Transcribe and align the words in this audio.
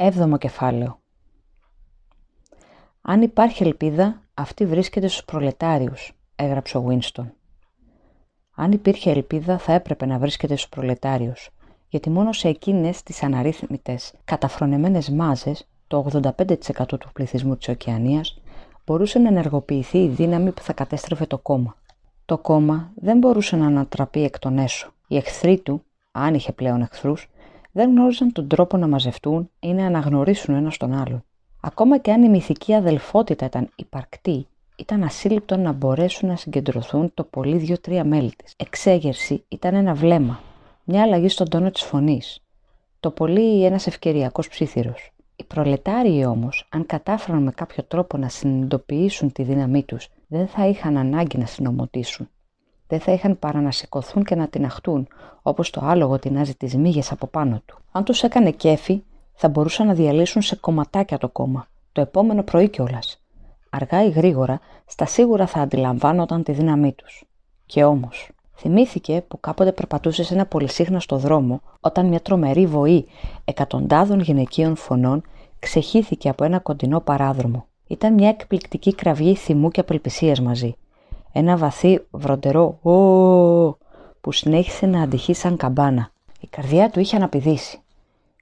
Έβδομο 0.00 0.38
κεφάλαιο. 0.38 1.00
«Αν 3.00 3.22
υπάρχει 3.22 3.62
ελπίδα, 3.62 4.22
αυτή 4.34 4.66
βρίσκεται 4.66 5.08
στους 5.08 5.24
προλετάριους», 5.24 6.12
έγραψε 6.36 6.78
ο 6.78 6.82
Βίνστον. 6.82 7.32
Αν 8.54 8.72
υπήρχε 8.72 9.10
ελπίδα, 9.10 9.58
θα 9.58 9.72
έπρεπε 9.72 10.06
να 10.06 10.18
βρίσκεται 10.18 10.56
στους 10.56 10.68
προλετάριους, 10.68 11.50
γιατί 11.88 12.10
μόνο 12.10 12.32
σε 12.32 12.48
εκείνες 12.48 13.02
τις 13.02 13.22
αναρρύθμιτες, 13.22 14.12
καταφρονεμένες 14.24 15.10
μάζες, 15.10 15.68
το 15.86 15.98
85% 15.98 16.98
του 16.98 17.12
πληθυσμού 17.12 17.56
της 17.56 17.68
Οκεανίας, 17.68 18.40
μπορούσε 18.86 19.18
να 19.18 19.28
ενεργοποιηθεί 19.28 19.98
η 19.98 20.08
δύναμη 20.08 20.52
που 20.52 20.62
θα 20.62 20.72
κατέστρεφε 20.72 21.26
το 21.26 21.38
κόμμα. 21.38 21.76
Το 22.24 22.38
κόμμα 22.38 22.92
δεν 22.96 23.18
μπορούσε 23.18 23.56
να 23.56 23.66
ανατραπεί 23.66 24.22
εκ 24.22 24.38
των 24.38 24.58
έσω. 24.58 24.92
Οι 25.06 25.16
εχθροί 25.16 25.58
του, 25.58 25.82
αν 26.12 26.34
είχε 26.34 26.52
πλέον 26.52 26.80
εχθρούς, 26.80 27.28
δεν 27.78 27.90
γνώριζαν 27.90 28.32
τον 28.32 28.48
τρόπο 28.48 28.76
να 28.76 28.88
μαζευτούν 28.88 29.50
ή 29.60 29.72
να 29.72 29.86
αναγνωρίσουν 29.86 30.54
ένα 30.54 30.72
τον 30.78 30.92
άλλον. 30.92 31.24
Ακόμα 31.60 31.98
και 31.98 32.12
αν 32.12 32.22
η 32.22 32.28
μυθική 32.28 32.74
αδελφότητα 32.74 33.44
ήταν 33.44 33.68
υπαρκτή, 33.76 34.46
ήταν 34.76 35.02
ασύλληπτο 35.02 35.56
να 35.56 35.72
μπορέσουν 35.72 36.28
να 36.28 36.36
συγκεντρωθούν 36.36 37.10
το 37.14 37.24
πολύ 37.24 37.56
δύο-τρία 37.56 38.04
μέλη 38.04 38.32
της. 38.36 38.54
Εξέγερση 38.56 39.44
ήταν 39.48 39.74
ένα 39.74 39.94
βλέμμα, 39.94 40.40
μια 40.84 41.02
αλλαγή 41.02 41.28
στον 41.28 41.48
τόνο 41.48 41.70
της 41.70 41.82
φωνής. 41.82 42.42
Το 43.00 43.10
πολύ 43.10 43.64
ένας 43.64 43.86
ευκαιριακός 43.86 44.48
ψήθυρος. 44.48 45.10
Οι 45.36 45.44
προλετάριοι 45.44 46.24
όμως, 46.28 46.68
αν 46.70 46.86
κατάφεραν 46.86 47.42
με 47.42 47.50
κάποιο 47.50 47.82
τρόπο 47.84 48.16
να 48.16 48.28
συνειδητοποιήσουν 48.28 49.32
τη 49.32 49.42
δύναμή 49.42 49.82
τους, 49.82 50.08
δεν 50.26 50.46
θα 50.46 50.66
είχαν 50.66 50.96
ανάγκη 50.96 51.38
να 51.38 51.46
συνομωτήσουν 51.46 52.28
δεν 52.88 53.00
θα 53.00 53.12
είχαν 53.12 53.38
παρά 53.38 53.60
να 53.60 53.70
σηκωθούν 53.70 54.24
και 54.24 54.34
να 54.34 54.48
τυναχτούν, 54.48 55.08
όπως 55.42 55.70
το 55.70 55.80
άλογο 55.84 56.18
τεινάζει 56.18 56.54
τις 56.54 56.76
μύγες 56.76 57.12
από 57.12 57.26
πάνω 57.26 57.62
του. 57.66 57.78
Αν 57.92 58.04
τους 58.04 58.22
έκανε 58.22 58.50
κέφι, 58.50 59.02
θα 59.32 59.48
μπορούσαν 59.48 59.86
να 59.86 59.94
διαλύσουν 59.94 60.42
σε 60.42 60.56
κομματάκια 60.56 61.18
το 61.18 61.28
κόμμα, 61.28 61.66
το 61.92 62.00
επόμενο 62.00 62.42
πρωί 62.42 62.68
κιόλας. 62.68 63.22
Αργά 63.70 64.04
ή 64.04 64.10
γρήγορα, 64.10 64.60
στα 64.86 65.06
σίγουρα 65.06 65.46
θα 65.46 65.60
αντιλαμβάνονταν 65.60 66.42
τη 66.42 66.52
δύναμή 66.52 66.92
τους. 66.92 67.24
Και 67.66 67.84
όμως, 67.84 68.30
θυμήθηκε 68.54 69.24
που 69.28 69.40
κάποτε 69.40 69.72
περπατούσε 69.72 70.22
σε 70.22 70.34
ένα 70.34 70.46
πολυσύχναστο 70.46 71.16
δρόμο, 71.16 71.60
όταν 71.80 72.06
μια 72.06 72.20
τρομερή 72.20 72.66
βοή 72.66 73.06
εκατοντάδων 73.44 74.20
γυναικείων 74.20 74.76
φωνών 74.76 75.22
ξεχύθηκε 75.58 76.28
από 76.28 76.44
ένα 76.44 76.58
κοντινό 76.58 77.00
παράδρομο. 77.00 77.66
Ήταν 77.86 78.14
μια 78.14 78.28
εκπληκτική 78.28 78.94
κραυγή 78.94 79.34
θυμού 79.34 79.70
και 79.70 79.80
απελπισίας 79.80 80.40
μαζί 80.40 80.76
ένα 81.38 81.56
βαθύ 81.56 82.00
βροντερό 82.10 82.78
«Ω» 82.82 82.92
που 84.20 84.32
συνέχισε 84.32 84.86
να 84.86 85.02
αντυχεί 85.02 85.34
σαν 85.34 85.56
καμπάνα. 85.56 86.10
Η 86.40 86.46
καρδιά 86.46 86.90
του 86.90 87.00
είχε 87.00 87.16
αναπηδήσει. 87.16 87.80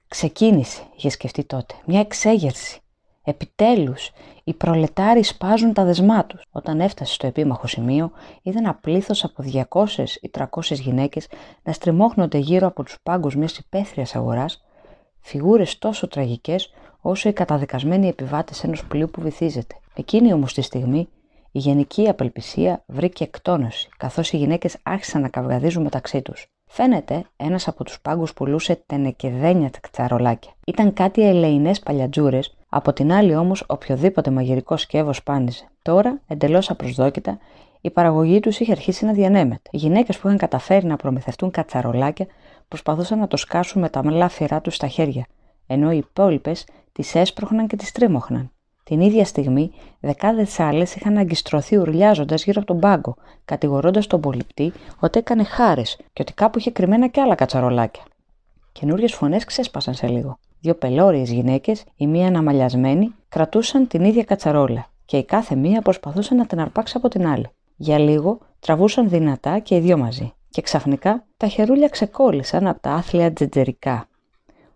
Ξεκίνησε, 0.07 0.81
είχε 0.95 1.09
σκεφτεί 1.09 1.43
τότε, 1.43 1.73
μια 1.85 1.99
εξέγερση. 1.99 2.79
Επιτέλους, 3.23 4.11
οι 4.43 4.53
προλετάροι 4.53 5.23
σπάζουν 5.23 5.73
τα 5.73 5.83
δεσμά 5.83 6.25
τους. 6.25 6.41
Όταν 6.51 6.79
έφτασε 6.79 7.13
στο 7.13 7.27
επίμαχο 7.27 7.67
σημείο, 7.67 8.11
είδε 8.41 8.57
ένα 8.57 8.73
πλήθος 8.73 9.23
από 9.23 9.43
200 9.43 10.17
ή 10.21 10.29
300 10.37 10.45
γυναίκες 10.61 11.27
να 11.63 11.73
στριμώχνονται 11.73 12.37
γύρω 12.37 12.67
από 12.67 12.83
τους 12.83 12.97
πάγκους 13.03 13.35
μιας 13.35 13.57
υπαίθριας 13.57 14.15
αγοράς, 14.15 14.65
φιγούρες 15.19 15.77
τόσο 15.77 16.07
τραγικές 16.07 16.73
όσο 17.01 17.29
οι 17.29 17.33
καταδικασμένοι 17.33 18.07
επιβάτες 18.07 18.63
ενός 18.63 18.85
πλοίου 18.85 19.09
που 19.09 19.21
βυθίζεται. 19.21 19.75
Εκείνη 19.95 20.33
όμως 20.33 20.53
τη 20.53 20.61
στιγμή 20.61 21.07
η 21.57 21.59
γενική 21.59 22.09
απελπισία 22.09 22.83
βρήκε 22.85 23.23
εκτόνωση, 23.23 23.89
καθώς 23.97 24.31
οι 24.31 24.37
γυναίκες 24.37 24.77
άρχισαν 24.83 25.21
να 25.21 25.29
καυγαδίζουν 25.29 25.83
μεταξύ 25.83 26.21
τους. 26.21 26.47
Φαίνεται, 26.65 27.23
ένας 27.37 27.67
από 27.67 27.83
τους 27.83 28.01
πάγκους 28.01 28.33
πουλούσε 28.33 28.83
τενεκεδένια 28.85 29.69
τσαρολάκια. 29.91 30.51
Ήταν 30.65 30.93
κάτι 30.93 31.27
ελεηνές 31.27 31.79
παλιατζούρες, 31.79 32.57
από 32.69 32.93
την 32.93 33.11
άλλη 33.11 33.35
όμως 33.35 33.63
οποιοδήποτε 33.67 34.31
μαγειρικό 34.31 34.77
σκεύος 34.77 35.17
σπάνιζε. 35.17 35.67
Τώρα, 35.81 36.21
εντελώς 36.27 36.69
απροσδόκητα, 36.69 37.37
η 37.81 37.89
παραγωγή 37.89 38.39
τους 38.39 38.59
είχε 38.59 38.71
αρχίσει 38.71 39.05
να 39.05 39.13
διανέμεται. 39.13 39.69
Οι 39.71 39.77
γυναίκες 39.77 40.17
που 40.17 40.27
είχαν 40.27 40.39
καταφέρει 40.39 40.85
να 40.85 40.95
προμηθευτούν 40.95 41.51
κατσαρολάκια 41.51 42.25
προσπαθούσαν 42.67 43.19
να 43.19 43.27
το 43.27 43.37
σκάσουν 43.37 43.81
με 43.81 43.89
τα 43.89 44.03
μελάφυρά 44.03 44.61
τους 44.61 44.75
στα 44.75 44.87
χέρια, 44.87 45.25
ενώ 45.67 45.91
οι 45.91 45.97
υπόλοιπες 45.97 46.67
τις 46.91 47.15
έσπροχναν 47.15 47.67
και 47.67 47.75
τις 47.75 47.91
τρίμωχναν. 47.91 48.51
Την 48.87 49.01
ίδια 49.01 49.25
στιγμή, 49.25 49.71
δεκάδες 49.99 50.59
άλλες 50.59 50.95
είχαν 50.95 51.17
αγκιστρωθεί 51.17 51.77
ουρλιάζοντας 51.77 52.43
γύρω 52.43 52.61
από 52.61 52.67
τον 52.67 52.79
πάγκο, 52.79 53.15
κατηγορώντας 53.45 54.07
τον 54.07 54.21
πολιτή 54.21 54.73
ότι 54.99 55.19
έκανε 55.19 55.43
χάρες 55.43 55.95
και 56.13 56.21
ότι 56.21 56.33
κάπου 56.33 56.59
είχε 56.59 56.71
κρυμμένα 56.71 57.07
κι 57.07 57.19
άλλα 57.19 57.35
κατσαρολάκια. 57.35 58.03
Καινούριες 58.71 59.13
φωνές 59.13 59.45
ξέσπασαν 59.45 59.93
σε 59.93 60.07
λίγο. 60.07 60.39
Δύο 60.59 60.75
πελώριες 60.75 61.31
γυναίκες, 61.31 61.83
η 61.95 62.07
μία 62.07 62.27
αναμαλιασμένη, 62.27 63.13
κρατούσαν 63.29 63.87
την 63.87 64.03
ίδια 64.03 64.23
κατσαρόλα 64.23 64.87
και 65.05 65.17
η 65.17 65.23
κάθε 65.23 65.55
μία 65.55 65.81
προσπαθούσε 65.81 66.35
να 66.35 66.45
την 66.45 66.59
αρπάξει 66.59 66.93
από 66.97 67.07
την 67.07 67.27
άλλη. 67.27 67.49
Για 67.75 67.99
λίγο 67.99 68.39
τραβούσαν 68.59 69.09
δυνατά 69.09 69.59
και 69.59 69.75
οι 69.75 69.79
δύο 69.79 69.97
μαζί. 69.97 70.33
Και 70.49 70.61
ξαφνικά 70.61 71.25
τα 71.37 71.47
χερούλια 71.47 71.87
ξεκόλλησαν 71.87 72.67
από 72.67 72.79
τα 72.79 72.91
άθλια 72.91 73.33
τζετζερικά. 73.33 74.07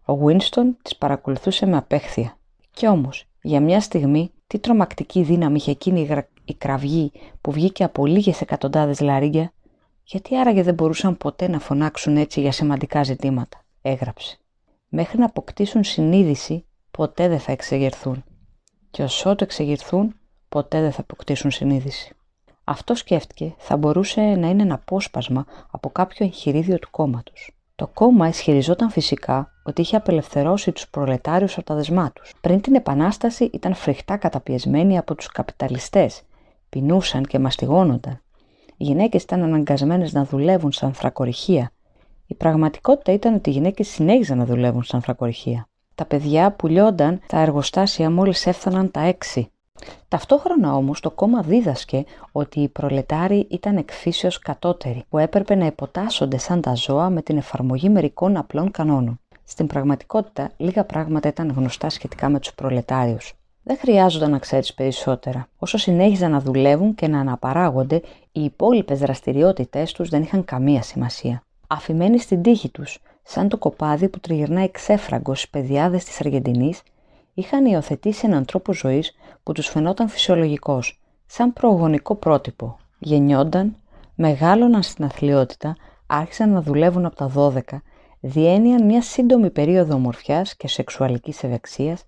Ο 0.06 0.16
Βίνστον 0.16 0.78
τις 0.82 0.96
παρακολουθούσε 0.96 1.66
με 1.66 1.78
απέχθεια. 1.78 2.38
Κι 2.74 2.88
όμως 2.88 3.26
για 3.42 3.62
μια 3.62 3.82
στιγμή, 3.82 4.32
τι 4.48 4.60
τρομακτική 4.60 5.22
δύναμη 5.24 5.56
είχε 5.56 5.72
εκείνη 5.72 6.26
η 6.46 6.54
κραυγή 6.54 7.12
που 7.42 7.52
βγήκε 7.52 7.84
από 7.84 8.06
λίγες 8.06 8.42
εκατοντάδες 8.42 9.00
λαρίγια, 9.00 9.54
γιατί 10.04 10.38
άραγε 10.38 10.64
δεν 10.64 10.74
μπορούσαν 10.74 11.18
ποτέ 11.18 11.48
να 11.48 11.60
φωνάξουν 11.60 12.18
έτσι 12.18 12.42
για 12.42 12.52
σημαντικά 12.52 13.04
ζητήματα, 13.04 13.66
έγραψε. 13.82 14.38
Μέχρι 14.88 15.18
να 15.18 15.26
αποκτήσουν 15.26 15.84
συνείδηση, 15.84 16.66
ποτέ 16.92 17.28
δεν 17.28 17.40
θα 17.40 17.52
εξεγερθούν. 17.52 18.24
Και 18.92 19.04
όσο 19.04 19.30
ότου 19.30 19.44
εξεγερθούν, 19.44 20.16
ποτέ 20.50 20.82
δεν 20.82 20.92
θα 20.92 21.02
αποκτήσουν 21.02 21.52
συνείδηση. 21.52 22.16
Αυτό 22.64 22.96
σκέφτηκε 22.96 23.56
θα 23.58 23.78
μπορούσε 23.78 24.22
να 24.22 24.50
είναι 24.50 24.62
ένα 24.62 24.74
απόσπασμα 24.74 25.46
από 25.72 25.90
κάποιο 25.90 26.26
εγχειρίδιο 26.26 26.80
του 26.80 26.90
κόμματος. 26.92 27.52
Το 27.76 27.88
κόμμα 27.88 28.28
ισχυριζόταν 28.28 28.90
φυσικά 28.90 29.51
ότι 29.64 29.82
είχε 29.82 29.96
απελευθερώσει 29.96 30.72
τους 30.72 30.90
προλετάριους 30.90 31.58
από 31.58 31.66
τα 31.66 31.76
δεσμά 31.76 32.12
τους. 32.12 32.34
Πριν 32.42 32.62
την 32.62 32.76
Επανάσταση 32.76 33.50
ήταν 33.54 33.74
φρικτά 33.74 34.18
καταπιεσμένοι 34.18 34.98
από 34.98 35.16
τους 35.16 35.28
καπιταλιστές. 35.28 36.22
Πεινούσαν 36.70 37.26
και 37.26 37.40
μαστιγώνονταν. 37.40 38.22
Οι 38.78 38.84
γυναίκες 38.84 39.24
ήταν 39.24 39.44
αναγκασμένες 39.44 40.14
να 40.14 40.26
δουλεύουν 40.26 40.72
σαν 40.72 40.94
θρακοριχεία. 40.94 41.72
Η 42.28 42.34
πραγματικότητα 42.34 43.12
ήταν 43.12 43.34
ότι 43.34 43.50
οι 43.50 43.54
γυναίκες 43.54 43.88
συνέχιζαν 43.88 44.38
να 44.38 44.46
δουλεύουν 44.46 44.84
σαν 44.84 45.02
θρακοριχεία. 45.02 45.68
Τα 45.96 46.06
παιδιά 46.06 46.52
πουλιόνταν 46.52 47.20
τα 47.28 47.40
εργοστάσια 47.40 48.12
μόλις 48.12 48.46
έφταναν 48.46 48.92
τα 48.92 49.02
έξι 49.02 49.52
Ταυτόχρονα 50.08 50.76
όμως 50.76 51.00
το 51.00 51.12
κόμμα 51.12 51.42
δίδασκε 51.42 52.04
ότι 52.32 52.60
οι 52.60 52.68
προλετάροι 52.68 53.48
ήταν 53.50 53.78
εκφύσεως 53.78 54.40
κατώτεροι 54.40 55.04
που 55.10 55.18
έπρεπε 55.18 55.56
να 55.56 55.66
υποτάσσονται 55.66 56.38
σαν 56.38 56.62
τα 56.62 56.74
ζώα 56.74 57.10
με 57.10 57.22
την 57.22 57.38
εφαρμογή 57.38 57.90
μερικών 57.90 58.38
απλών 58.38 58.72
κανόνων. 58.72 59.20
Στην 59.52 59.68
πραγματικότητα 59.68 60.52
λίγα 60.58 60.84
πράγματα 60.84 61.28
ήταν 61.28 61.54
γνωστά 61.56 61.90
σχετικά 61.90 62.30
με 62.30 62.40
τους 62.40 62.54
προλετάριους. 62.54 63.34
Δεν 63.64 63.78
χρειάζονταν 63.78 64.32
να 64.32 64.40
ξέρεις 64.40 64.74
περισσότερα. 64.74 65.48
Όσο 65.58 65.78
συνέχιζαν 65.78 66.32
να 66.32 66.40
δουλεύουν 66.40 66.96
και 66.96 67.08
να 67.08 67.20
αναπαράγονται, 67.20 68.02
οι 68.32 68.44
υπόλοιπες 68.44 69.00
δραστηριότητές 69.00 69.92
τους 69.92 70.10
δεν 70.10 70.22
είχαν 70.22 70.46
καμία 70.46 70.82
σημασία. 70.82 71.44
Αφημένοι 71.68 72.20
στην 72.20 72.42
τύχη 72.42 72.70
τους, 72.70 73.00
σαν 73.24 73.50
το 73.50 73.58
κοπάδι 73.58 74.10
που 74.10 74.20
τριγυρνάει 74.20 74.72
ξέφραγκο 74.72 75.36
στις 75.36 75.50
παιδιάδε 75.50 75.98
της 75.98 76.20
Αργεντινής 76.20 76.82
είχαν 77.34 77.66
υιοθετήσει 77.66 78.26
έναν 78.26 78.46
τρόπο 78.46 78.74
ζωής 78.74 79.16
που 79.44 79.52
τους 79.52 79.68
φαινόταν 79.68 80.10
φυσιολογικός, 80.10 81.00
σαν 81.26 81.54
προγονικό 81.54 82.16
πρότυπο. 82.16 82.78
Γεννιόνταν, 83.00 83.76
μεγάλωναν 84.16 84.84
στην 84.84 85.06
αθλειότητα, 85.06 85.76
άρχισαν 86.08 86.50
να 86.50 86.62
δουλεύουν 86.62 87.06
από 87.06 87.16
τα 87.16 87.28
12, 87.28 87.82
διένυαν 88.22 88.86
μια 88.86 89.02
σύντομη 89.02 89.50
περίοδο 89.50 89.96
ομορφιάς 89.96 90.56
και 90.56 90.68
σεξουαλικής 90.68 91.44
ευεξίας, 91.44 92.04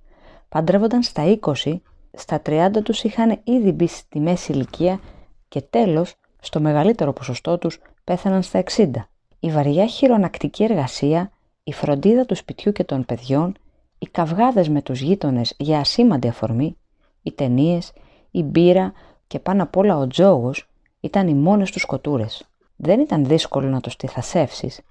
παντρεύονταν 0.50 1.04
στα 1.04 1.24
20, 1.64 1.82
στα 2.14 2.42
30 2.46 2.84
τους 2.84 3.04
είχαν 3.04 3.40
ήδη 3.44 3.72
μπει 3.72 3.88
στη 3.88 4.20
μέση 4.20 4.52
ηλικία 4.52 5.00
και 5.48 5.62
τέλος, 5.62 6.16
στο 6.40 6.60
μεγαλύτερο 6.60 7.14
ποσοστό 7.14 7.58
τους, 7.58 7.80
πέθαναν 8.04 8.42
στα 8.42 8.60
60. 8.60 9.10
Η 9.40 9.52
βαριά 9.52 9.88
χειρονακτική 9.88 10.64
εργασία, 10.64 11.32
η 11.64 11.74
φροντίδα 11.74 12.26
του 12.26 12.36
σπιτιού 12.36 12.72
και 12.72 12.84
των 12.84 13.06
παιδιών, 13.06 13.58
οι 14.00 14.06
καυγάδες 14.06 14.70
με 14.70 14.82
τους 14.82 15.02
γείτονες 15.02 15.54
για 15.58 15.80
ασήμαντη 15.80 16.28
αφορμή, 16.28 16.78
οι 17.22 17.32
ταινίες, 17.32 17.92
η 18.32 18.44
μπύρα 18.44 18.94
και 19.28 19.40
πάνω 19.40 19.64
απ' 19.64 19.78
όλα 19.78 19.98
ο 19.98 20.08
τζόγος 20.08 20.68
ήταν 21.00 21.28
οι 21.28 21.34
μόνες 21.34 21.72
τους 21.72 21.82
σκοτούρες. 21.82 22.48
Δεν 22.76 23.00
ήταν 23.00 23.26
δύσκολο 23.26 23.68
να 23.68 23.80
τους 23.80 23.96
τυθασεύσεις. 23.96 24.82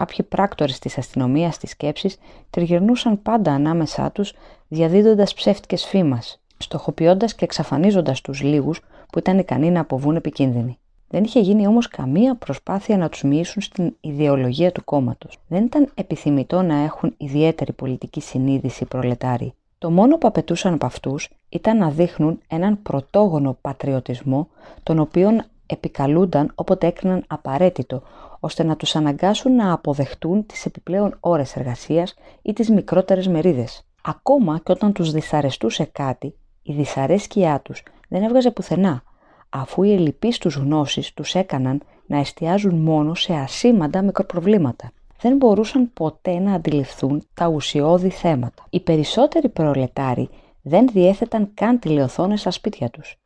Κάποιοι 0.00 0.24
πράκτορες 0.24 0.78
της 0.78 0.98
αστυνομίας 0.98 1.58
της 1.58 1.70
σκέψης 1.70 2.16
τριγυρνούσαν 2.50 3.22
πάντα 3.22 3.52
ανάμεσά 3.52 4.10
τους 4.10 4.32
διαδίδοντας 4.68 5.34
ψεύτικες 5.34 5.84
φήμας, 5.84 6.40
στοχοποιώντας 6.58 7.34
και 7.34 7.44
εξαφανίζοντας 7.44 8.20
τους 8.20 8.42
λίγους 8.42 8.80
που 9.12 9.18
ήταν 9.18 9.38
ικανοί 9.38 9.70
να 9.70 9.80
αποβούν 9.80 10.16
επικίνδυνοι. 10.16 10.78
Δεν 11.08 11.24
είχε 11.24 11.40
γίνει 11.40 11.66
όμως 11.66 11.88
καμία 11.88 12.34
προσπάθεια 12.34 12.96
να 12.96 13.08
τους 13.08 13.22
μοιήσουν 13.22 13.62
στην 13.62 13.96
ιδεολογία 14.00 14.72
του 14.72 14.84
κόμματος. 14.84 15.38
Δεν 15.48 15.64
ήταν 15.64 15.90
επιθυμητό 15.94 16.62
να 16.62 16.74
έχουν 16.74 17.14
ιδιαίτερη 17.16 17.72
πολιτική 17.72 18.20
συνείδηση 18.20 18.84
προλετάροι. 18.84 19.52
Το 19.78 19.90
μόνο 19.90 20.18
που 20.18 20.26
απαιτούσαν 20.26 20.72
από 20.72 20.86
αυτούς 20.86 21.28
ήταν 21.48 21.76
να 21.76 21.90
δείχνουν 21.90 22.40
έναν 22.48 22.82
πρωτόγονο 22.82 23.56
πατριωτισμό, 23.60 24.48
τον 24.82 24.98
οποίον 24.98 25.44
επικαλούνταν 25.74 26.52
όποτε 26.54 26.86
έκριναν 26.86 27.24
απαραίτητο, 27.26 28.02
ώστε 28.40 28.62
να 28.62 28.76
τους 28.76 28.96
αναγκάσουν 28.96 29.54
να 29.54 29.72
αποδεχτούν 29.72 30.46
τις 30.46 30.66
επιπλέον 30.66 31.16
ώρες 31.20 31.56
εργασίας 31.56 32.14
ή 32.42 32.52
τις 32.52 32.70
μικρότερες 32.70 33.28
μερίδες. 33.28 33.86
Ακόμα 34.02 34.60
και 34.64 34.72
όταν 34.72 34.92
τους 34.92 35.12
δυσαρεστούσε 35.12 35.84
κάτι, 35.84 36.34
η 36.62 36.72
δυσαρέσκειά 36.72 37.60
τους 37.60 37.82
δεν 38.08 38.22
έβγαζε 38.22 38.50
πουθενά, 38.50 39.02
αφού 39.48 39.82
οι 39.82 39.92
ελλειπείς 39.92 40.38
τους 40.38 40.54
γνώσεις 40.54 41.12
τους 41.14 41.34
έκαναν 41.34 41.82
να 42.06 42.18
εστιάζουν 42.18 42.74
μόνο 42.74 43.14
σε 43.14 43.34
ασήμαντα 43.34 44.02
μικροπροβλήματα. 44.02 44.90
Δεν 45.20 45.36
μπορούσαν 45.36 45.92
ποτέ 45.92 46.38
να 46.38 46.54
αντιληφθούν 46.54 47.26
τα 47.34 47.46
ουσιώδη 47.46 48.10
θέματα. 48.10 48.64
Οι 48.70 48.80
περισσότεροι 48.80 49.48
προλετάροι 49.48 50.28
δεν 50.62 50.88
διέθεταν 50.92 51.50
καν 51.54 51.78
τηλεοθόνες 51.78 52.40
στα 52.40 52.50
σπίτια 52.50 52.90
τους. 52.90 53.19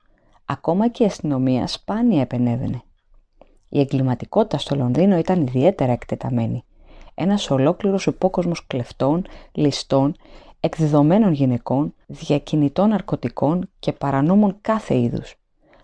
Ακόμα 0.46 0.88
και 0.88 1.02
η 1.02 1.06
αστυνομία 1.06 1.66
σπάνια 1.66 2.20
επενέβαινε. 2.20 2.82
Η 3.68 3.80
εγκληματικότητα 3.80 4.58
στο 4.58 4.76
Λονδίνο 4.76 5.16
ήταν 5.18 5.40
ιδιαίτερα 5.40 5.92
εκτεταμένη. 5.92 6.64
Ένας 7.14 7.50
ολόκληρος 7.50 8.06
υπόκοσμος 8.06 8.66
κλεφτών, 8.66 9.24
ληστών, 9.52 10.16
εκδεδομένων 10.60 11.32
γυναικών, 11.32 11.94
διακινητών 12.06 12.88
ναρκωτικών 12.88 13.70
και 13.78 13.92
παρανόμων 13.92 14.56
κάθε 14.60 14.98
είδους. 14.98 15.34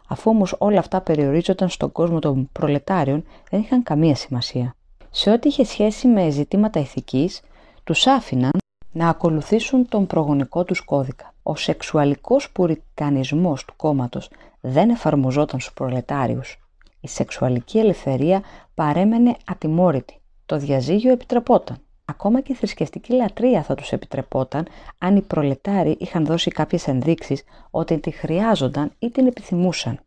Αφού 0.08 0.30
όμως 0.30 0.54
όλα 0.58 0.78
αυτά 0.78 1.00
περιορίζονταν 1.00 1.68
στον 1.68 1.92
κόσμο 1.92 2.18
των 2.18 2.48
προλετάριων, 2.52 3.24
δεν 3.50 3.60
είχαν 3.60 3.82
καμία 3.82 4.14
σημασία. 4.14 4.74
Σε 5.10 5.30
ό,τι 5.30 5.48
είχε 5.48 5.64
σχέση 5.64 6.06
με 6.06 6.30
ζητήματα 6.30 6.80
ηθικής, 6.80 7.40
τους 7.84 8.06
άφηναν 8.06 8.50
να 8.92 9.08
ακολουθήσουν 9.08 9.88
τον 9.88 10.06
προγονικό 10.06 10.64
τους 10.64 10.80
κώδικα. 10.80 11.34
Ο 11.42 11.56
σεξουαλικός 11.56 12.50
πουριτανισμός 12.50 13.64
του 13.64 13.74
κόμματος 13.76 14.30
δεν 14.60 14.90
εφαρμοζόταν 14.90 15.60
στους 15.60 15.74
προλετάριους. 15.74 16.58
Η 17.00 17.08
σεξουαλική 17.08 17.78
ελευθερία 17.78 18.42
παρέμενε 18.74 19.36
ατιμόρυτη. 19.46 20.20
Το 20.46 20.58
διαζύγιο 20.58 21.12
επιτρεπόταν. 21.12 21.76
Ακόμα 22.04 22.40
και 22.40 22.52
η 22.52 22.54
θρησκευτική 22.54 23.12
λατρεία 23.12 23.62
θα 23.62 23.74
τους 23.74 23.92
επιτρεπόταν 23.92 24.66
αν 24.98 25.16
οι 25.16 25.20
προλετάροι 25.20 25.96
είχαν 26.00 26.26
δώσει 26.26 26.50
κάποιες 26.50 26.88
ενδείξεις 26.88 27.44
ότι 27.70 27.98
τη 27.98 28.10
χρειάζονταν 28.10 28.92
ή 28.98 29.10
την 29.10 29.26
επιθυμούσαν. 29.26 30.00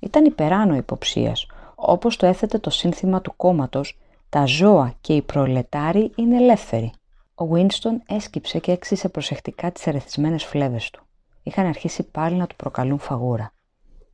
Ήταν 0.00 0.24
υπεράνω 0.24 0.74
υποψίας, 0.76 1.46
όπως 1.74 2.16
το 2.16 2.26
έθετε 2.26 2.58
το 2.58 2.70
σύνθημα 2.70 3.20
του 3.20 3.36
κόμματος 3.36 3.98
«Τα 4.28 4.44
ζώα 4.44 4.94
και 5.00 5.12
οι 5.12 5.22
προλετάροι 5.22 6.12
είναι 6.16 6.36
ελεύθεροι». 6.36 6.92
Ο 7.34 7.46
Βίνστον 7.46 8.02
έσκυψε 8.08 8.58
και 8.58 8.72
έξισε 8.72 9.08
προσεκτικά 9.08 9.72
τις 9.72 9.86
ερεθισμένες 9.86 10.44
φλέβες 10.44 10.90
του. 10.90 11.02
Είχαν 11.42 11.66
αρχίσει 11.66 12.02
πάλι 12.02 12.36
να 12.36 12.46
του 12.46 12.56
προκαλούν 12.56 12.98
φαγούρα. 12.98 13.52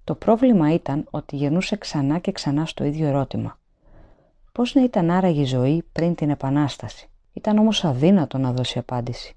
Το 0.06 0.14
πρόβλημα 0.14 0.72
ήταν 0.74 1.06
ότι 1.10 1.36
γυρνούσε 1.36 1.76
ξανά 1.76 2.18
και 2.18 2.32
ξανά 2.32 2.66
στο 2.66 2.84
ίδιο 2.84 3.06
ερώτημα. 3.06 3.58
Πώς 4.52 4.74
να 4.74 4.82
ήταν 4.82 5.10
άραγε 5.10 5.40
η 5.40 5.44
ζωή 5.44 5.84
πριν 5.92 6.14
την 6.14 6.30
Επανάσταση; 6.30 7.08
Ήταν 7.32 7.58
όμως 7.58 7.84
αδύνατο 7.84 8.38
να 8.38 8.52
δώσει 8.52 8.78
απάντηση. 8.78 9.36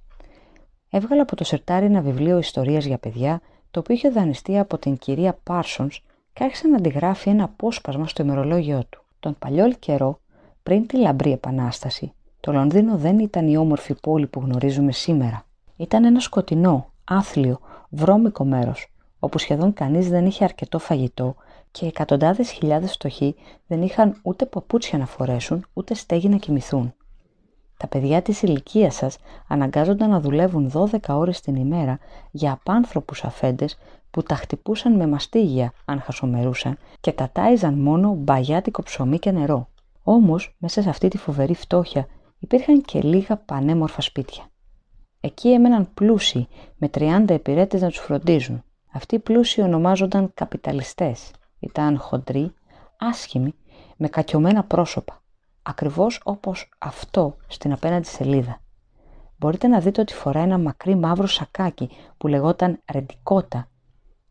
Έβγαλε 0.89 1.21
από 1.21 1.35
το 1.35 1.43
σερτάρι 1.43 1.85
ένα 1.85 2.01
βιβλίο 2.01 2.37
ιστορίας 2.37 2.85
για 2.85 2.97
παιδιά, 2.97 3.41
το 3.71 3.79
οποίο 3.79 3.95
είχε 3.95 4.09
δανειστεί 4.09 4.57
από 4.57 4.77
την 4.77 4.97
κυρία 4.97 5.37
Πάρσονς 5.43 6.03
και 6.33 6.43
άρχισε 6.43 6.67
να 6.67 6.77
αντιγράφει 6.77 7.29
ένα 7.29 7.43
απόσπασμα 7.43 8.07
στο 8.07 8.23
ημερολόγιο 8.23 8.83
του. 8.89 9.03
Τον 9.19 9.35
παλιό 9.39 9.71
καιρό, 9.71 10.19
πριν 10.63 10.87
τη 10.87 10.97
λαμπρή 10.97 11.31
Επανάσταση, 11.31 12.13
το 12.39 12.51
Λονδίνο 12.51 12.97
δεν 12.97 13.19
ήταν 13.19 13.47
η 13.47 13.57
όμορφη 13.57 13.93
πόλη 14.01 14.27
που 14.27 14.39
γνωρίζουμε 14.39 14.91
σήμερα. 14.91 15.45
Ήταν 15.77 16.05
ένα 16.05 16.19
σκοτεινό, 16.19 16.91
άθλιο, 17.03 17.59
βρώμικο 17.89 18.45
μέρος, 18.45 18.91
όπου 19.19 19.37
σχεδόν 19.37 19.73
κανείς 19.73 20.09
δεν 20.09 20.25
είχε 20.25 20.43
αρκετό 20.43 20.79
φαγητό 20.79 21.35
και 21.71 21.85
εκατοντάδες 21.85 22.51
χιλιάδες 22.51 22.91
φτωχοί 22.91 23.35
δεν 23.67 23.81
είχαν 23.81 24.19
ούτε 24.23 24.45
παπούτσια 24.45 24.97
να 24.97 25.05
φορέσουν, 25.05 25.65
ούτε 25.73 25.93
στέγη 25.93 26.29
να 26.29 26.37
κοιμηθούν. 26.37 26.93
Τα 27.77 27.87
παιδιά 27.87 28.21
της 28.21 28.41
ηλικίας 28.41 28.95
σας 28.95 29.17
αναγκάζονταν 29.47 30.09
να 30.09 30.19
δουλεύουν 30.19 30.71
12 30.73 30.97
ώρες 31.09 31.41
την 31.41 31.55
ημέρα 31.55 31.99
για 32.31 32.51
απάνθρωπους 32.51 33.23
αφέντες 33.23 33.77
που 34.11 34.23
τα 34.23 34.35
χτυπούσαν 34.35 34.95
με 34.95 35.07
μαστίγια 35.07 35.73
αν 35.85 36.01
χασομερούσαν 36.01 36.77
και 36.99 37.11
τα 37.11 37.29
τάιζαν 37.31 37.73
μόνο 37.73 38.13
μπαγιάτικο 38.13 38.83
ψωμί 38.83 39.19
και 39.19 39.31
νερό. 39.31 39.67
Όμως, 40.03 40.55
μέσα 40.57 40.81
σε 40.81 40.89
αυτή 40.89 41.07
τη 41.07 41.17
φοβερή 41.17 41.55
φτώχεια 41.55 42.07
υπήρχαν 42.39 42.81
και 42.81 43.01
λίγα 43.01 43.37
πανέμορφα 43.37 44.01
σπίτια. 44.01 44.43
Εκεί 45.19 45.51
έμεναν 45.51 45.93
πλούσιοι 45.93 46.47
με 46.77 46.89
30 46.93 47.23
επιρρέτες 47.29 47.81
να 47.81 47.87
τους 47.87 47.99
φροντίζουν. 47.99 48.63
Αυτοί 48.91 49.15
οι 49.15 49.19
πλούσιοι 49.19 49.61
ονομάζονταν 49.61 50.31
καπιταλιστές 50.33 51.31
ήταν 51.59 51.97
χοντρή, 51.97 52.53
άσχημη, 52.97 53.53
με 53.97 54.07
κακιωμένα 54.07 54.63
πρόσωπα. 54.63 55.21
Ακριβώς 55.61 56.21
όπως 56.23 56.69
αυτό 56.79 57.35
στην 57.47 57.71
απέναντι 57.71 58.07
σελίδα. 58.07 58.61
Μπορείτε 59.37 59.67
να 59.67 59.79
δείτε 59.79 60.01
ότι 60.01 60.13
φοράει 60.13 60.43
ένα 60.43 60.57
μακρύ 60.57 60.95
μαύρο 60.95 61.27
σακάκι 61.27 61.89
που 62.17 62.27
λεγόταν 62.27 62.79
ρεντικότα 62.91 63.67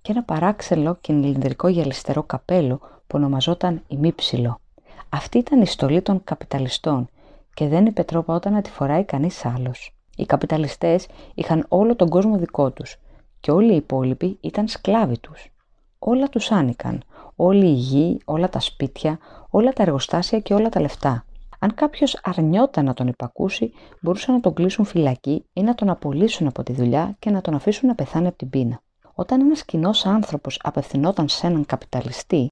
και 0.02 0.12
ένα 0.12 0.22
παράξενο 0.22 0.94
κινηλινδρικό 0.94 1.68
γυαλιστερό 1.68 2.22
καπέλο 2.22 2.76
που 2.78 3.16
ονομαζόταν 3.18 3.82
ημίψιλο. 3.88 4.60
Αυτή 5.08 5.38
ήταν 5.38 5.60
η 5.60 5.66
στολή 5.66 6.02
των 6.02 6.24
καπιταλιστών 6.24 7.08
και 7.54 7.68
δεν 7.68 7.86
υπετρόπαόταν 7.86 8.52
να 8.52 8.62
τη 8.62 8.70
φοράει 8.70 9.04
κανείς 9.04 9.44
άλλος. 9.44 9.94
Οι 10.16 10.26
καπιταλιστές 10.26 11.06
είχαν 11.34 11.64
όλο 11.68 11.96
τον 11.96 12.08
κόσμο 12.08 12.36
δικό 12.38 12.70
τους 12.70 12.96
και 13.40 13.50
όλοι 13.50 13.72
οι 13.72 13.76
υπόλοιποι 13.76 14.38
ήταν 14.40 14.68
σκλάβοι 14.68 15.18
τους. 15.18 15.52
Όλα 15.98 16.28
τους 16.28 16.50
άνοικαν, 16.50 17.02
όλη 17.36 17.66
η 17.66 17.72
γη, 17.72 18.20
όλα 18.24 18.48
τα 18.48 18.60
σπίτια, 18.60 19.18
όλα 19.50 19.72
τα 19.72 19.82
εργοστάσια 19.82 20.40
και 20.40 20.54
όλα 20.54 20.68
τα 20.68 20.80
λεφτά. 20.80 21.24
Αν 21.58 21.74
κάποιος 21.74 22.20
αρνιόταν 22.22 22.84
να 22.84 22.94
τον 22.94 23.06
υπακούσει, 23.06 23.72
μπορούσαν 24.00 24.34
να 24.34 24.40
τον 24.40 24.54
κλείσουν 24.54 24.84
φυλακή 24.84 25.44
ή 25.52 25.62
να 25.62 25.74
τον 25.74 25.88
απολύσουν 25.88 26.46
από 26.46 26.62
τη 26.62 26.72
δουλειά 26.72 27.16
και 27.18 27.30
να 27.30 27.40
τον 27.40 27.54
αφήσουν 27.54 27.88
να 27.88 27.94
πεθάνει 27.94 28.26
από 28.26 28.36
την 28.36 28.50
πείνα. 28.50 28.80
Όταν 29.14 29.40
ένας 29.40 29.64
κοινός 29.64 30.06
άνθρωπος 30.06 30.60
απευθυνόταν 30.62 31.28
σε 31.28 31.46
έναν 31.46 31.66
καπιταλιστή, 31.66 32.48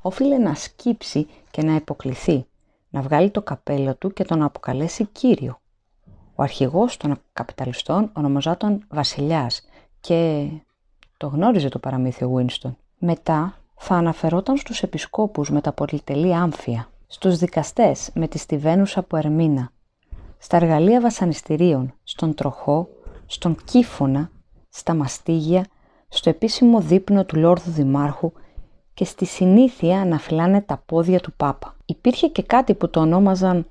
όφιλε 0.00 0.38
να 0.38 0.54
σκύψει 0.54 1.26
και 1.50 1.62
να 1.62 1.74
υποκληθεί, 1.74 2.46
να 2.90 3.00
βγάλει 3.00 3.30
το 3.30 3.42
καπέλο 3.42 3.94
του 3.96 4.12
και 4.12 4.24
τον 4.24 4.42
αποκαλέσει 4.42 5.04
κύριο. 5.04 5.60
Ο 6.34 6.42
αρχηγός 6.42 6.96
των 6.96 7.18
καπιταλιστών 7.32 8.10
ονομαζόταν 8.12 8.86
βασιλιάς 8.88 9.62
και 10.00 10.48
το 11.16 11.26
γνώριζε 11.26 11.68
το 11.68 11.78
παραμύθι 11.78 12.24
ο 12.24 12.34
Winston. 12.36 12.74
Μετά 12.98 13.58
θα 13.76 13.94
αναφερόταν 13.94 14.56
στους 14.56 14.82
επισκόπους 14.82 15.50
με 15.50 15.60
τα 15.60 15.72
πολυτελή 15.72 16.34
άμφια, 16.34 16.88
στους 17.06 17.38
δικαστές 17.38 18.10
με 18.14 18.28
τη 18.28 18.38
στιβένουσα 18.38 19.00
από 19.00 19.16
Ερμήνα, 19.16 19.70
στα 20.38 20.56
εργαλεία 20.56 21.00
βασανιστήριων, 21.00 21.94
στον 22.02 22.34
τροχό, 22.34 22.88
στον 23.26 23.56
κύφωνα, 23.64 24.30
στα 24.68 24.94
μαστίγια, 24.94 25.64
στο 26.08 26.30
επίσημο 26.30 26.80
δείπνο 26.80 27.24
του 27.24 27.36
Λόρδου 27.36 27.70
Δημάρχου 27.70 28.32
και 28.94 29.04
στη 29.04 29.24
συνήθεια 29.24 30.04
να 30.04 30.18
φυλάνε 30.18 30.60
τα 30.60 30.82
πόδια 30.86 31.20
του 31.20 31.32
Πάπα. 31.32 31.76
Υπήρχε 31.84 32.28
και 32.28 32.42
κάτι 32.42 32.74
που 32.74 32.90
το 32.90 33.00
ονόμαζαν 33.00 33.66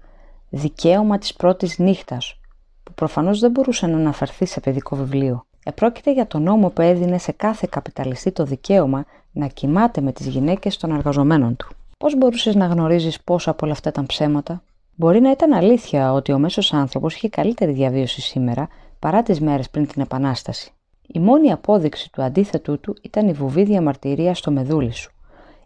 «δικαίωμα 0.50 1.18
της 1.18 1.34
πρώτης 1.34 1.80
νύχτας», 1.80 2.40
που 2.84 2.94
προφανώς 2.94 3.40
δεν 3.40 3.52
μπορούσε 3.52 3.88
να 3.88 3.98
αναφερθεί 3.98 4.46
σε 4.46 4.60
παιδικό 4.60 4.96
βιβλίο. 4.96 5.47
Επρόκειται 5.68 6.12
για 6.12 6.28
τον 6.28 6.44
νόμο 6.44 6.70
που 6.70 6.82
έδινε 6.82 7.18
σε 7.18 7.32
κάθε 7.32 7.68
καπιταλιστή 7.70 8.32
το 8.32 8.44
δικαίωμα 8.44 9.06
να 9.32 9.48
κοιμάται 9.48 10.02
με 10.02 10.12
τις 10.12 10.28
γυναίκες 10.28 10.78
των 10.78 10.92
εργαζομένων 10.92 11.56
του. 11.56 11.68
Πώς 11.98 12.18
μπορούσες 12.18 12.56
να 12.56 12.66
γνωρίζεις 12.66 13.22
πόσα 13.22 13.52
από 13.52 13.66
όλα 13.66 13.74
αυτά 13.74 13.90
ήταν 13.90 14.06
ψέματα; 14.06 14.64
Μπορεί 14.96 15.20
να 15.20 15.32
ήταν 15.32 15.54
αλήθεια 15.54 16.14
ότι 16.14 16.32
ο 16.32 16.40
μέσος 16.40 16.74
άνθρωπος 16.74 17.16
είχε 17.16 17.30
καλύτερη 17.30 17.72
διαβίωση 17.72 18.22
σήμερα 18.22 18.68
παρά 19.00 19.24
τις 19.24 19.42
μέρες 19.42 19.70
πριν 19.70 19.88
την 19.88 20.02
Επανάσταση. 20.02 20.72
Η 21.08 21.20
μόνη 21.20 21.52
απόδειξη 21.52 22.12
του 22.12 22.22
αντίθετού 22.22 22.80
του 22.80 22.96
ήταν 23.02 23.28
η 23.28 23.34
βουβή 23.34 23.64
διαμαρτυρία 23.64 24.34
στο 24.34 24.52
μεδούλι 24.52 24.94
σου. 24.94 25.12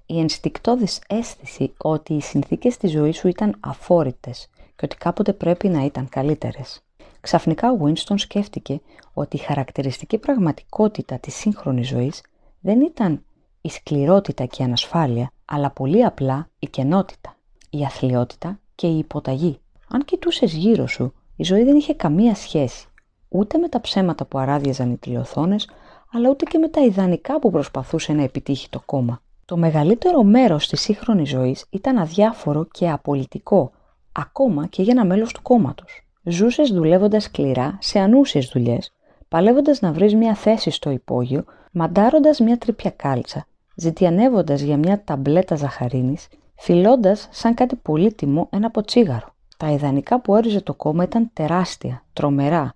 Η 0.06 0.20
ενστικτόδης 0.20 1.02
αίσθηση 1.08 1.74
ότι 1.78 2.14
οι 2.14 2.22
συνθήκες 2.22 2.78
της 2.78 2.92
ζωής 2.92 3.18
σου 3.18 3.28
ήταν 3.28 3.56
αφόρητες 3.60 4.50
και 4.76 4.86
ότι 4.86 4.96
κάποτε 4.96 5.34
πρέπει 5.34 5.68
να 5.68 5.86
ήταν 5.86 6.10
καλύτερες. 6.10 6.82
Ξαφνικά 7.22 7.72
ο 7.72 7.78
Winston 7.82 8.16
σκέφτηκε 8.16 8.82
ότι 9.14 9.36
η 9.36 9.40
χαρακτηριστική 9.40 10.18
πραγματικότητα 10.18 11.20
της 11.20 11.36
σύγχρονης 11.36 11.88
ζωής 11.88 12.22
δεν 12.60 12.82
ήταν 12.82 13.24
η 13.62 13.70
σκληρότητα 13.70 14.46
και 14.46 14.62
η 14.62 14.66
ανασφάλεια, 14.66 15.32
αλλά 15.46 15.70
πολύ 15.70 16.06
απλά 16.06 16.50
η 16.60 16.68
κενότητα, 16.68 17.36
η 17.70 17.86
αθλειότητα 17.86 18.60
και 18.76 18.88
η 18.88 18.98
υποταγή. 18.98 19.60
Αν 19.88 20.06
κοιτούσες 20.06 20.54
γύρω 20.54 20.88
σου, 20.88 21.14
η 21.36 21.44
ζωή 21.44 21.64
δεν 21.64 21.76
είχε 21.76 21.94
καμία 21.94 22.36
σχέση 22.36 22.86
ούτε 23.34 23.58
με 23.58 23.70
τα 23.70 23.82
ψέματα 23.82 24.26
που 24.26 24.38
αράδιαζαν 24.38 24.92
οι 24.92 24.98
τηλεοθόνες, 24.98 25.70
αλλά 26.12 26.30
ούτε 26.30 26.46
και 26.46 26.58
με 26.58 26.68
τα 26.68 26.82
ιδανικά 26.82 27.40
που 27.40 27.52
προσπαθούσε 27.52 28.14
να 28.14 28.24
επιτύχει 28.24 28.70
το 28.70 28.82
κόμμα. 28.86 29.22
Το 29.46 29.58
μεγαλύτερο 29.58 30.24
μέρος 30.24 30.68
της 30.68 30.82
σύγχρονης 30.82 31.30
ζωής 31.30 31.66
ήταν 31.70 31.98
αδιάφορο 31.98 32.68
και 32.72 32.90
απολυτικό, 32.90 33.72
ακόμα 34.12 34.68
και 34.68 34.82
για 34.82 34.92
ένα 34.92 35.06
μέλος 35.06 35.34
του 35.34 35.42
κόμματος. 35.42 36.06
Ζούσες 36.24 36.72
δουλεύοντας 36.72 37.24
σκληρά 37.24 37.78
σε 37.82 38.00
ανούσιες 38.00 38.50
δουλειές, 38.54 38.94
παλεύοντας 39.28 39.82
να 39.82 39.92
βρεις 39.92 40.16
μια 40.16 40.36
θέση 40.36 40.70
στο 40.70 40.90
υπόγειο, 40.90 41.44
μαντάροντας 41.72 42.40
μια 42.40 42.58
τρίπια 42.58 42.90
κάλτσα, 42.90 43.46
ζητιανεύοντας 43.76 44.62
για 44.62 44.78
μια 44.78 45.04
ταμπλέτα 45.04 45.56
ζαχαρίνης, 45.56 46.28
φιλώντας 46.56 47.28
σαν 47.32 47.54
κάτι 47.54 47.76
πολύτιμο 47.76 48.48
ένα 48.52 48.72
ποτσίγαρο. 48.72 49.34
Τα 49.58 49.72
ιδανικά 49.72 50.20
που 50.20 50.34
όριζε 50.34 50.62
το 50.62 50.74
κόμμα 50.74 51.04
ήταν 51.04 51.30
τεράστια, 51.34 52.04
τρομερά, 52.14 52.74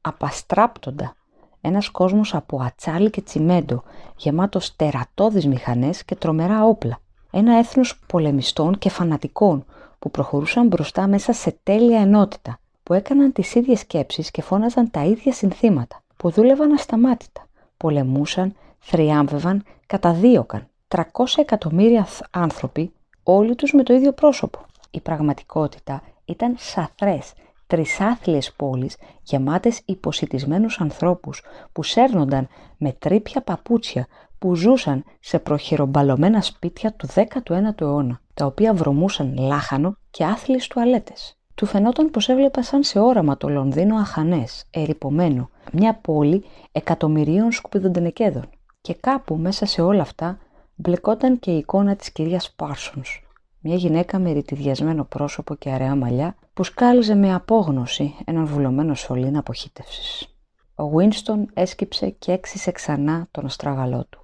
απαστράπτοντα. 0.00 1.16
Ένας 1.60 1.88
κόσμος 1.88 2.34
από 2.34 2.60
ατσάλι 2.62 3.10
και 3.10 3.22
τσιμέντο, 3.22 3.82
γεμάτος 4.16 4.76
τερατώδεις 4.76 5.46
μηχανές 5.46 6.04
και 6.04 6.14
τρομερά 6.14 6.64
όπλα. 6.64 6.98
Ένα 7.30 7.58
έθνος 7.58 8.00
πολεμιστών 8.06 8.78
και 8.78 8.90
φανατικών 8.90 9.64
που 9.98 10.10
προχωρούσαν 10.10 10.66
μπροστά 10.66 11.06
μέσα 11.06 11.32
σε 11.32 11.58
τέλεια 11.62 12.00
ενότητα, 12.00 12.58
που 12.88 12.94
έκαναν 12.94 13.32
τις 13.32 13.54
ίδιες 13.54 13.80
σκέψεις 13.80 14.30
και 14.30 14.42
φώναζαν 14.42 14.90
τα 14.90 15.04
ίδια 15.04 15.32
συνθήματα, 15.32 16.02
που 16.16 16.30
δούλευαν 16.30 16.72
ασταμάτητα, 16.72 17.46
πολεμούσαν, 17.76 18.54
θριάμβευαν, 18.78 19.64
καταδίωκαν. 19.86 20.68
300 20.88 21.02
εκατομμύρια 21.36 22.06
άνθρωποι, 22.30 22.92
όλοι 23.22 23.54
τους 23.54 23.72
με 23.72 23.82
το 23.82 23.94
ίδιο 23.94 24.12
πρόσωπο. 24.12 24.58
Η 24.90 25.00
πραγματικότητα 25.00 26.02
ήταν 26.24 26.54
σαθρές, 26.58 27.32
τρισάθλιες 27.66 28.52
πόλεις 28.52 28.96
γεμάτες 29.22 29.80
υποσυτισμένους 29.84 30.80
ανθρώπους 30.80 31.42
που 31.72 31.82
σέρνονταν 31.82 32.48
με 32.76 32.92
τρίπια 32.92 33.40
παπούτσια 33.42 34.06
που 34.38 34.54
ζούσαν 34.54 35.04
σε 35.20 35.38
προχειρομπαλωμένα 35.38 36.40
σπίτια 36.40 36.92
του 36.92 37.08
19ου 37.14 37.80
αιώνα, 37.80 38.20
τα 38.34 38.46
οποία 38.46 38.74
βρωμούσαν 38.74 39.38
λάχανο 39.38 39.96
και 40.10 40.24
άθλιες 40.24 40.66
τουαλέτες. 40.66 41.37
Του 41.58 41.66
φαινόταν 41.66 42.10
πως 42.10 42.28
έβλεπα 42.28 42.62
σαν 42.62 42.82
σε 42.82 42.98
όραμα 42.98 43.36
το 43.36 43.48
Λονδίνο 43.48 43.96
αχανές, 43.96 44.64
ερυπωμένο, 44.70 45.50
μια 45.72 45.94
πόλη 45.94 46.44
εκατομμυρίων 46.72 47.52
σκουπιδοντενεκέδων. 47.52 48.48
Και 48.80 48.94
κάπου 48.94 49.36
μέσα 49.36 49.66
σε 49.66 49.82
όλα 49.82 50.02
αυτά 50.02 50.38
μπλεκόταν 50.74 51.38
και 51.38 51.50
η 51.50 51.56
εικόνα 51.56 51.96
της 51.96 52.12
κυρίας 52.12 52.52
Πάρσονς, 52.52 53.22
μια 53.60 53.74
γυναίκα 53.74 54.18
με 54.18 54.32
ρητιδιασμένο 54.32 55.04
πρόσωπο 55.04 55.54
και 55.54 55.70
αραιά 55.70 55.94
μαλλιά 55.94 56.36
που 56.54 56.64
σκάλιζε 56.64 57.14
με 57.14 57.34
απόγνωση 57.34 58.14
έναν 58.24 58.46
βουλωμένο 58.46 58.94
σωλήνα 58.94 59.38
αποχύτευσης. 59.38 60.34
Ο 60.74 60.88
Βίνστον 60.88 61.48
έσκυψε 61.54 62.08
και 62.08 62.32
έξισε 62.32 62.70
ξανά 62.70 63.28
τον 63.30 63.44
αστράγαλό 63.44 64.06
του. 64.10 64.20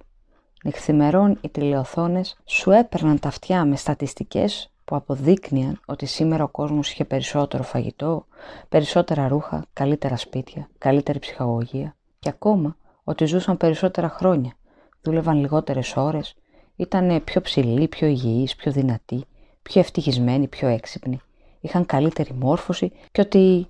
Νυχθημερών 0.63 1.37
οι 1.41 1.49
τηλεοθόνες 1.49 2.37
σου 2.45 2.71
έπαιρναν 2.71 3.19
τα 3.19 3.27
αυτιά 3.27 3.65
με 3.65 3.75
στατιστικές 3.75 4.69
που 4.85 4.95
αποδείκνυαν 4.95 5.79
ότι 5.85 6.05
σήμερα 6.05 6.43
ο 6.43 6.47
κόσμος 6.47 6.91
είχε 6.91 7.05
περισσότερο 7.05 7.63
φαγητό, 7.63 8.25
περισσότερα 8.69 9.27
ρούχα, 9.27 9.65
καλύτερα 9.73 10.17
σπίτια, 10.17 10.69
καλύτερη 10.77 11.19
ψυχαγωγία 11.19 11.95
και 12.19 12.29
ακόμα 12.29 12.77
ότι 13.03 13.25
ζούσαν 13.25 13.57
περισσότερα 13.57 14.09
χρόνια, 14.09 14.53
δούλευαν 15.01 15.39
λιγότερες 15.39 15.95
ώρες, 15.97 16.35
ήταν 16.75 17.23
πιο 17.23 17.41
ψηλοί, 17.41 17.87
πιο 17.87 18.07
υγιείς, 18.07 18.55
πιο 18.55 18.71
δυνατοί, 18.71 19.23
πιο 19.61 19.79
ευτυχισμένοι, 19.81 20.47
πιο 20.47 20.67
έξυπνοι, 20.67 21.19
είχαν 21.59 21.85
καλύτερη 21.85 22.33
μόρφωση 22.33 22.91
και 23.11 23.21
ότι 23.21 23.67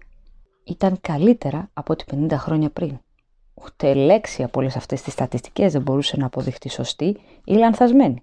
ήταν 0.63 0.97
καλύτερα 1.01 1.69
από 1.73 1.93
ό,τι 1.93 2.03
50 2.11 2.31
χρόνια 2.31 2.69
πριν. 2.69 2.99
Ούτε 3.53 3.93
λέξη 3.93 4.43
από 4.43 4.59
όλες 4.59 4.75
αυτές 4.75 5.01
τις 5.01 5.13
στατιστικές 5.13 5.71
δεν 5.71 5.81
μπορούσε 5.81 6.17
να 6.17 6.25
αποδειχτεί 6.25 6.69
σωστή 6.69 7.17
ή 7.43 7.53
λανθασμένη. 7.53 8.21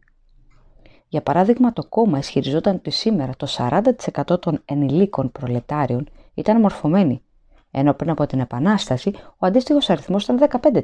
Για 1.13 1.23
παράδειγμα, 1.23 1.73
το 1.73 1.85
κόμμα 1.85 2.19
ισχυριζόταν 2.19 2.75
ότι 2.75 2.91
σήμερα 2.91 3.33
το 3.37 3.47
40% 3.59 4.41
των 4.41 4.63
ενηλίκων 4.65 5.33
προλετάριων 5.33 6.09
ήταν 6.35 6.61
μορφωμένοι, 6.61 7.23
ενώ 7.71 7.95
πριν 7.95 8.11
από 8.11 8.27
την 8.27 8.41
Επανάσταση 8.41 9.15
ο 9.39 9.47
αντίστοιχος 9.47 9.91
αριθμός 9.91 10.25
ήταν 10.25 10.39
15%. 10.39 10.81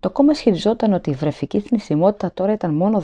Το 0.00 0.10
κόμμα 0.10 0.32
ισχυριζόταν 0.32 0.92
ότι 0.92 1.10
η 1.10 1.12
βρεφική 1.12 1.60
θνησιμότητα 1.60 2.32
τώρα 2.32 2.52
ήταν 2.52 2.74
μόνο 2.74 3.02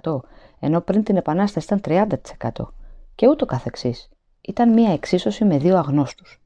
16%, 0.00 0.20
ενώ 0.60 0.80
πριν 0.80 1.02
την 1.02 1.16
Επανάσταση 1.16 1.66
ήταν 1.74 1.80
30%. 1.80 2.72
Και 3.14 3.28
ούτω 3.28 3.46
καθεξής. 3.46 4.08
Ήταν 4.40 4.72
μια 4.72 4.92
εξίσωση 4.92 5.44
με 5.44 5.58
δύο 5.58 5.76
αγνώστους. 5.76 6.40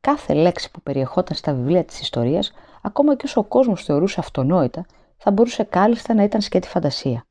Κάθε 0.00 0.34
λέξη 0.34 0.70
που 0.70 0.80
περιεχόταν 0.80 1.36
στα 1.36 1.54
βιβλία 1.54 1.84
της 1.84 2.00
ιστορίας, 2.00 2.52
ακόμα 2.82 3.16
και 3.16 3.24
όσο 3.26 3.40
ο 3.40 3.44
κόσμος 3.44 3.84
θεωρούσε 3.84 4.20
αυτονόητα, 4.20 4.86
θα 5.16 5.30
μπορούσε 5.30 5.62
κάλλιστα 5.62 6.14
να 6.14 6.22
ήταν 6.22 6.40
σκέτη 6.40 6.68
φαντασία. 6.68 7.26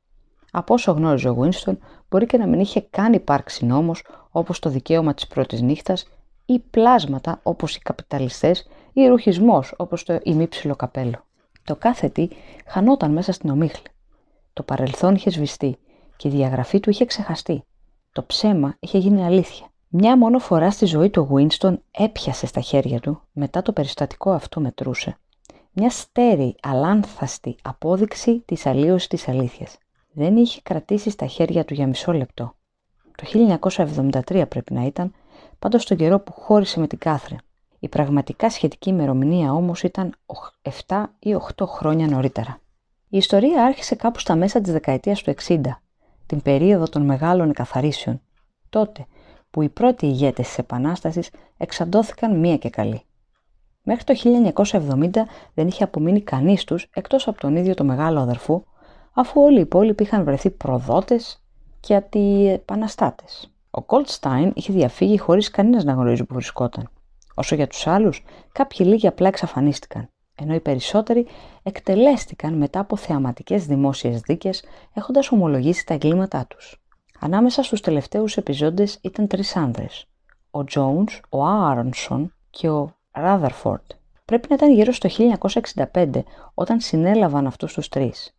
Από 0.51 0.73
όσο 0.73 0.91
γνώριζε 0.91 1.29
ο 1.29 1.37
Winston, 1.39 1.77
μπορεί 2.09 2.25
και 2.25 2.37
να 2.37 2.47
μην 2.47 2.59
είχε 2.59 2.81
καν 2.89 3.13
υπάρξει 3.13 3.65
νόμος 3.65 4.05
όπως 4.31 4.59
το 4.59 4.69
δικαίωμα 4.69 5.13
της 5.13 5.27
πρώτης 5.27 5.61
νύχτας 5.61 6.07
ή 6.45 6.59
πλάσματα 6.59 7.39
όπως 7.43 7.75
οι 7.75 7.79
καπιταλιστές 7.79 8.67
ή 8.93 9.07
ρουχισμός 9.07 9.73
όπως 9.77 10.03
το 10.03 10.19
ημίψιλο 10.23 10.75
καπέλο. 10.75 11.25
Το 11.63 11.75
κάθε 11.75 12.09
τι 12.09 12.27
χανόταν 12.65 13.11
μέσα 13.11 13.31
στην 13.31 13.49
ομίχλη. 13.49 13.87
Το 14.53 14.63
παρελθόν 14.63 15.15
είχε 15.15 15.29
σβηστεί 15.29 15.77
και 16.15 16.27
η 16.27 16.31
διαγραφή 16.31 16.79
του 16.79 16.89
είχε 16.89 17.05
ξεχαστεί. 17.05 17.63
Το 18.11 18.23
ψέμα 18.23 18.75
είχε 18.79 18.97
γίνει 18.97 19.25
αλήθεια. 19.25 19.65
Μια 19.87 20.17
μόνο 20.17 20.39
φορά 20.39 20.71
στη 20.71 20.85
ζωή 20.85 21.09
του 21.09 21.29
Winston 21.33 21.73
έπιασε 21.91 22.45
στα 22.45 22.61
χέρια 22.61 22.99
του, 22.99 23.21
μετά 23.31 23.61
το 23.61 23.71
περιστατικό 23.73 24.31
αυτό 24.31 24.59
μετρούσε, 24.59 25.17
μια 25.71 25.89
στέρη, 25.89 26.55
αλάνθαστη 26.61 27.55
απόδειξη 27.61 28.39
της 28.39 28.65
αλλίωσης 28.65 29.07
της 29.07 29.27
αλήθειας 29.27 29.77
δεν 30.13 30.37
είχε 30.37 30.59
κρατήσει 30.63 31.09
στα 31.09 31.25
χέρια 31.25 31.65
του 31.65 31.73
για 31.73 31.87
μισό 31.87 32.11
λεπτό. 32.11 32.55
Το 33.15 33.57
1973 34.27 34.45
πρέπει 34.49 34.73
να 34.73 34.85
ήταν, 34.85 35.13
πάντως 35.59 35.85
τον 35.85 35.97
καιρό 35.97 36.19
που 36.19 36.33
χώρισε 36.33 36.79
με 36.79 36.87
την 36.87 36.97
Κάθριν. 36.97 37.37
Η 37.79 37.87
πραγματικά 37.87 38.49
σχετική 38.49 38.89
ημερομηνία 38.89 39.53
όμως 39.53 39.83
ήταν 39.83 40.15
7 40.87 41.03
ή 41.19 41.35
8 41.55 41.65
χρόνια 41.67 42.07
νωρίτερα. 42.07 42.59
Η 43.07 43.17
ιστορία 43.17 43.63
άρχισε 43.63 43.95
κάπου 43.95 44.19
στα 44.19 44.35
μέσα 44.35 44.61
της 44.61 44.71
δεκαετίας 44.71 45.21
του 45.21 45.33
60, 45.47 45.61
την 46.25 46.41
περίοδο 46.41 46.85
των 46.89 47.01
μεγάλων 47.01 47.49
εκαθαρίσεων, 47.49 48.21
τότε 48.69 49.05
που 49.49 49.61
οι 49.61 49.69
πρώτοι 49.69 50.05
ηγέτες 50.05 50.47
της 50.47 50.57
Επανάστασης 50.57 51.29
εξαντώθηκαν 51.57 52.39
μία 52.39 52.57
και 52.57 52.69
καλή. 52.69 53.01
Μέχρι 53.83 54.03
το 54.03 54.13
1970 54.63 55.09
δεν 55.53 55.67
είχε 55.67 55.83
απομείνει 55.83 56.21
κανείς 56.21 56.63
τους 56.63 56.87
εκτός 56.93 57.27
από 57.27 57.39
τον 57.39 57.55
ίδιο 57.55 57.73
το 57.73 57.83
μεγάλο 57.83 58.19
αδερφό, 58.19 58.63
αφού 59.13 59.41
όλοι 59.41 59.57
οι 59.57 59.61
υπόλοιποι 59.61 60.03
είχαν 60.03 60.23
βρεθεί 60.23 60.49
προδότες 60.49 61.43
και 61.79 61.95
αντιεπαναστάτες. 61.95 63.51
Ο 63.71 63.83
Goldstein 63.87 64.51
είχε 64.53 64.73
διαφύγει 64.73 65.17
χωρίς 65.17 65.49
κανένας 65.49 65.83
να 65.83 65.93
γνωρίζει 65.93 66.23
που 66.23 66.33
βρισκόταν. 66.33 66.89
Όσο 67.35 67.55
για 67.55 67.67
τους 67.67 67.87
άλλους, 67.87 68.23
κάποιοι 68.51 68.85
λίγοι 68.89 69.07
απλά 69.07 69.27
εξαφανίστηκαν, 69.27 70.09
ενώ 70.35 70.53
οι 70.53 70.59
περισσότεροι 70.59 71.27
εκτελέστηκαν 71.63 72.53
μετά 72.53 72.79
από 72.79 72.95
θεαματικές 72.95 73.65
δημόσιες 73.65 74.19
δίκες 74.19 74.63
έχοντας 74.93 75.31
ομολογήσει 75.31 75.85
τα 75.85 75.93
εγκλήματά 75.93 76.45
τους. 76.47 76.81
Ανάμεσα 77.19 77.63
στους 77.63 77.81
τελευταίους 77.81 78.37
επιζώντες 78.37 78.99
ήταν 79.01 79.27
τρεις 79.27 79.55
άνδρες, 79.55 80.05
ο 80.51 80.59
Jones, 80.75 81.19
ο 81.29 81.45
Άρονσον 81.45 82.33
και 82.49 82.69
ο 82.69 82.95
Rutherford. 83.11 83.85
Πρέπει 84.25 84.47
να 84.49 84.55
ήταν 84.55 84.73
γύρω 84.73 84.91
στο 84.91 85.09
1965 85.93 86.23
όταν 86.53 86.79
συνέλαβαν 86.79 87.47
αυτούς 87.47 87.73
τους 87.73 87.89
τρεις. 87.89 88.35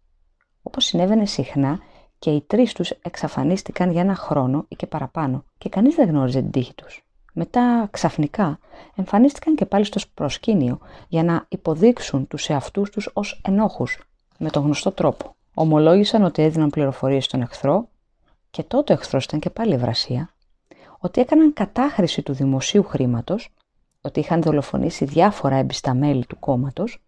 Όπως 0.63 0.85
συνέβαινε 0.85 1.27
συχνά 1.27 1.79
και 2.19 2.31
οι 2.31 2.41
τρεις 2.47 2.73
τους 2.73 2.91
εξαφανίστηκαν 2.91 3.91
για 3.91 4.01
ένα 4.01 4.15
χρόνο 4.15 4.65
ή 4.69 4.77
και 4.77 4.87
παραπάνω 4.87 5.45
και 5.59 5.69
κανείς 5.69 5.95
δεν 5.95 6.09
γνώριζε 6.09 6.41
την 6.41 6.51
τύχη 6.51 6.75
τους. 6.75 7.05
Μετά 7.33 7.89
ξαφνικά 7.91 8.59
εμφανίστηκαν 8.95 9.55
και 9.55 9.67
πάλι 9.67 9.85
στο 9.85 10.01
προσκήνιο 10.15 10.79
για 11.09 11.23
να 11.23 11.45
υποδείξουν 11.49 12.27
τους 12.27 12.49
εαυτούς 12.49 12.91
τους 12.91 13.11
ως 13.13 13.41
ενόχους 13.45 13.99
με 14.39 14.51
τον 14.51 14.63
γνωστό 14.63 14.93
τρόπο. 14.93 15.35
Ομολόγησαν 15.55 16.23
ότι 16.25 16.43
έδιναν 16.43 16.71
πληροφορίες 16.71 17.25
στον 17.25 17.41
εχθρό 17.41 17.89
και 18.51 18.63
τότε 18.63 18.93
ο 18.93 18.97
εχθρός 18.97 19.25
ήταν 19.25 19.41
και 19.41 19.51
πάλι 19.51 19.75
ευρασία, 19.75 20.31
ότι 20.99 21.21
έκαναν 21.21 21.53
κατάχρηση 21.53 22.23
του 22.23 22.33
δημοσίου 22.33 22.83
χρήματος, 22.83 23.49
ότι 24.01 24.21
είχαν 24.21 24.43
δολοφονήσει 24.43 25.05
διάφορα 25.05 25.57
εμπιστά 25.57 25.95
μέλη 25.95 26.27
του 26.27 26.39
κόμματος, 26.39 27.03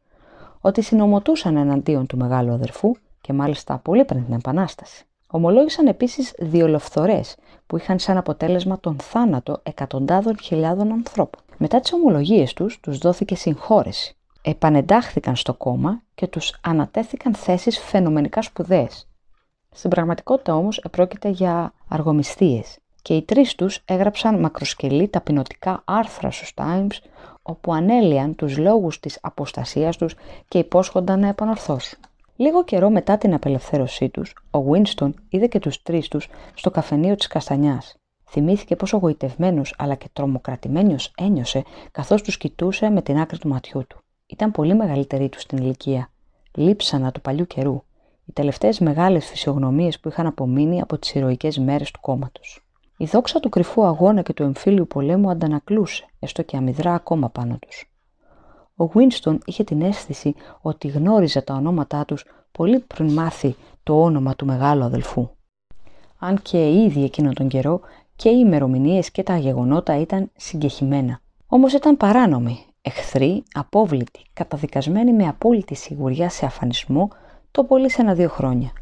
ότι 0.60 0.82
συνομωτούσαν 0.82 1.56
εναντίον 1.56 2.06
του 2.06 2.16
μεγάλου 2.16 2.52
αδερφού 2.52 2.94
και 3.24 3.32
μάλιστα 3.32 3.78
πολύ 3.78 4.04
πριν 4.04 4.24
την 4.24 4.34
Επανάσταση. 4.34 5.04
Ομολόγησαν 5.26 5.86
επίσης 5.86 6.34
διολοφθορέ 6.38 7.20
που 7.66 7.76
είχαν 7.76 7.98
σαν 7.98 8.16
αποτέλεσμα 8.16 8.80
τον 8.80 8.96
θάνατο 9.02 9.60
εκατοντάδων 9.62 10.38
χιλιάδων 10.38 10.92
ανθρώπων. 10.92 11.42
Μετά 11.56 11.80
τις 11.80 11.92
ομολογίες 11.92 12.52
τους, 12.52 12.80
τους 12.80 12.98
δόθηκε 12.98 13.34
συγχώρεση. 13.34 14.16
Επανεντάχθηκαν 14.42 15.36
στο 15.36 15.54
κόμμα 15.54 16.02
και 16.14 16.26
τους 16.26 16.54
ανατέθηκαν 16.60 17.34
θέσεις 17.34 17.78
φαινομενικά 17.78 18.42
σπουδαίες. 18.42 19.08
Στην 19.70 19.90
πραγματικότητα 19.90 20.54
όμως 20.54 20.78
επρόκειται 20.78 21.28
για 21.28 21.72
αργομισθίες 21.88 22.78
και 23.02 23.14
οι 23.14 23.22
τρεις 23.22 23.54
τους 23.54 23.80
έγραψαν 23.84 24.40
μακροσκελή 24.40 25.08
ταπεινωτικά 25.08 25.82
άρθρα 25.84 26.30
στους 26.30 26.52
Times 26.54 26.98
όπου 27.42 27.74
ανέλυαν 27.74 28.34
τους 28.34 28.58
λόγους 28.58 29.00
της 29.00 29.18
αποστασίας 29.22 29.96
τους 29.96 30.14
και 30.48 30.58
υπόσχονταν 30.58 31.20
να 31.20 31.28
επανορθώσουν. 31.28 31.98
Λίγο 32.36 32.64
καιρό 32.64 32.90
μετά 32.90 33.18
την 33.18 33.34
απελευθέρωσή 33.34 34.08
τους, 34.08 34.34
ο 34.50 34.58
Winston 34.70 35.10
είδε 35.28 35.46
και 35.46 35.58
τους 35.58 35.82
τρεις 35.82 36.08
τους 36.08 36.28
στο 36.54 36.70
καφενείο 36.70 37.14
της 37.14 37.26
Καστανιάς. 37.26 37.96
Θυμήθηκε 38.24 38.76
πόσο 38.76 38.96
γοητευμένος 38.96 39.74
αλλά 39.78 39.94
και 39.94 40.08
τρομοκρατημένος 40.12 41.12
ένιωσε 41.16 41.62
καθώς 41.90 42.22
τους 42.22 42.36
κοιτούσε 42.36 42.90
με 42.90 43.02
την 43.02 43.18
άκρη 43.18 43.38
του 43.38 43.48
ματιού 43.48 43.86
του. 43.88 43.98
Ήταν 44.26 44.50
πολύ 44.50 44.74
μεγαλύτερη 44.74 45.28
τους 45.28 45.42
στην 45.42 45.58
ηλικία. 45.58 46.10
Λείψανα 46.54 47.12
του 47.12 47.20
παλιού 47.20 47.46
καιρού. 47.46 47.82
Οι 48.24 48.32
τελευταίες 48.32 48.78
μεγάλες 48.78 49.26
φυσιογνωμίες 49.26 50.00
που 50.00 50.08
είχαν 50.08 50.26
απομείνει 50.26 50.80
από 50.80 50.98
τις 50.98 51.14
ηρωικές 51.14 51.58
μέρες 51.58 51.90
του 51.90 52.00
κόμματος. 52.00 52.66
Η 52.96 53.04
δόξα 53.04 53.40
του 53.40 53.48
κρυφού 53.48 53.84
αγώνα 53.84 54.22
και 54.22 54.32
του 54.32 54.42
εμφύλιου 54.42 54.86
πολέμου 54.86 55.30
αντανακλούσε, 55.30 56.04
έστω 56.18 56.42
και 56.42 56.56
αμυδρά 56.56 56.94
ακόμα 56.94 57.30
πάνω 57.30 57.58
τους. 57.58 57.93
Ο 58.76 58.90
Winston 58.94 59.38
είχε 59.44 59.64
την 59.64 59.82
αίσθηση 59.82 60.34
ότι 60.60 60.88
γνώριζε 60.88 61.40
τα 61.40 61.54
ονόματά 61.54 62.04
τους 62.04 62.24
πολύ 62.52 62.78
πριν 62.78 63.12
μάθει 63.12 63.56
το 63.82 64.02
όνομα 64.02 64.34
του 64.34 64.46
μεγάλου 64.46 64.84
αδελφού. 64.84 65.28
Αν 66.18 66.42
και 66.42 66.72
ήδη 66.72 67.04
εκείνο 67.04 67.32
τον 67.32 67.48
καιρό 67.48 67.80
και 68.16 68.28
οι 68.28 68.36
ημερομηνίες 68.44 69.10
και 69.10 69.22
τα 69.22 69.36
γεγονότα 69.36 70.00
ήταν 70.00 70.30
συγκεχημένα. 70.36 71.20
Όμως 71.46 71.72
ήταν 71.72 71.96
παράνομοι, 71.96 72.58
εχθροί, 72.82 73.42
απόβλητοι, 73.52 74.20
καταδικασμένοι 74.32 75.12
με 75.12 75.28
απόλυτη 75.28 75.74
σιγουριά 75.74 76.28
σε 76.28 76.46
αφανισμό 76.46 77.08
το 77.50 77.64
πολύ 77.64 77.90
σε 77.90 78.00
ένα-δύο 78.00 78.28
χρόνια. 78.28 78.72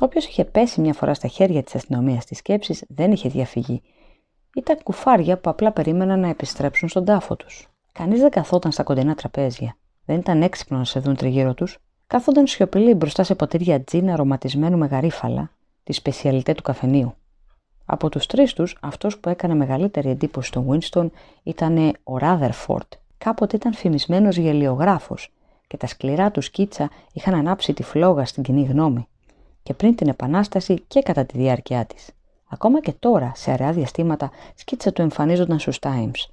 Όποιος 0.00 0.26
είχε 0.26 0.44
πέσει 0.44 0.80
μια 0.80 0.92
φορά 0.92 1.14
στα 1.14 1.28
χέρια 1.28 1.62
της 1.62 1.74
αστυνομίας 1.74 2.24
της 2.24 2.38
σκέψης 2.38 2.84
δεν 2.88 3.12
είχε 3.12 3.28
διαφυγεί. 3.28 3.82
Ήταν 4.56 4.78
κουφάρια 4.82 5.38
που 5.38 5.50
απλά 5.50 5.72
περίμεναν 5.72 6.20
να 6.20 6.28
επιστρέψουν 6.28 6.88
στον 6.88 7.04
τάφο 7.04 7.36
τους. 7.36 7.71
Κανείς 7.92 8.20
δεν 8.20 8.30
καθόταν 8.30 8.72
στα 8.72 8.82
κοντινά 8.82 9.14
τραπέζια. 9.14 9.76
Δεν 10.04 10.18
ήταν 10.18 10.42
έξυπνο 10.42 10.78
να 10.78 10.84
σε 10.84 11.00
δουν 11.00 11.16
τριγύρω 11.16 11.54
τους. 11.54 11.78
Κάθονταν 12.06 12.46
σιωπηλοί 12.46 12.94
μπροστά 12.94 13.22
σε 13.22 13.34
ποτήρια 13.34 13.84
τζιν 13.84 14.10
αρωματισμένου 14.10 14.78
με 14.78 14.86
γαρίφαλα, 14.86 15.50
τη 15.82 15.92
σπεσιαλιτέ 15.92 16.54
του 16.54 16.62
καφενείου. 16.62 17.14
Από 17.84 18.08
τους 18.08 18.26
τρεις 18.26 18.52
τους, 18.52 18.76
αυτός 18.80 19.18
που 19.18 19.28
έκανε 19.28 19.54
μεγαλύτερη 19.54 20.10
εντύπωση 20.10 20.48
στον 20.48 20.66
Winston 20.68 21.06
ήταν 21.42 21.96
ο 22.02 22.18
Ράδερφορντ. 22.18 22.86
Κάποτε 23.18 23.56
ήταν 23.56 23.74
φημισμένος 23.74 24.36
γελιογράφος 24.36 25.32
και 25.66 25.76
τα 25.76 25.86
σκληρά 25.86 26.30
του 26.30 26.40
σκίτσα 26.40 26.90
είχαν 27.12 27.34
ανάψει 27.34 27.72
τη 27.72 27.82
φλόγα 27.82 28.24
στην 28.24 28.42
κοινή 28.42 28.62
γνώμη. 28.62 29.08
Και 29.62 29.74
πριν 29.74 29.94
την 29.94 30.08
Επανάσταση 30.08 30.84
και 30.88 31.02
κατά 31.02 31.24
τη 31.24 31.38
διάρκεια 31.38 31.84
της. 31.84 32.10
Ακόμα 32.48 32.80
και 32.80 32.92
τώρα, 32.92 33.32
σε 33.34 33.50
αραιά 33.50 33.72
διαστήματα, 33.72 34.30
σκίτσα 34.54 34.92
του 34.92 35.02
εμφανίζονταν 35.02 35.58
στους 35.58 35.78
Times. 35.80 36.30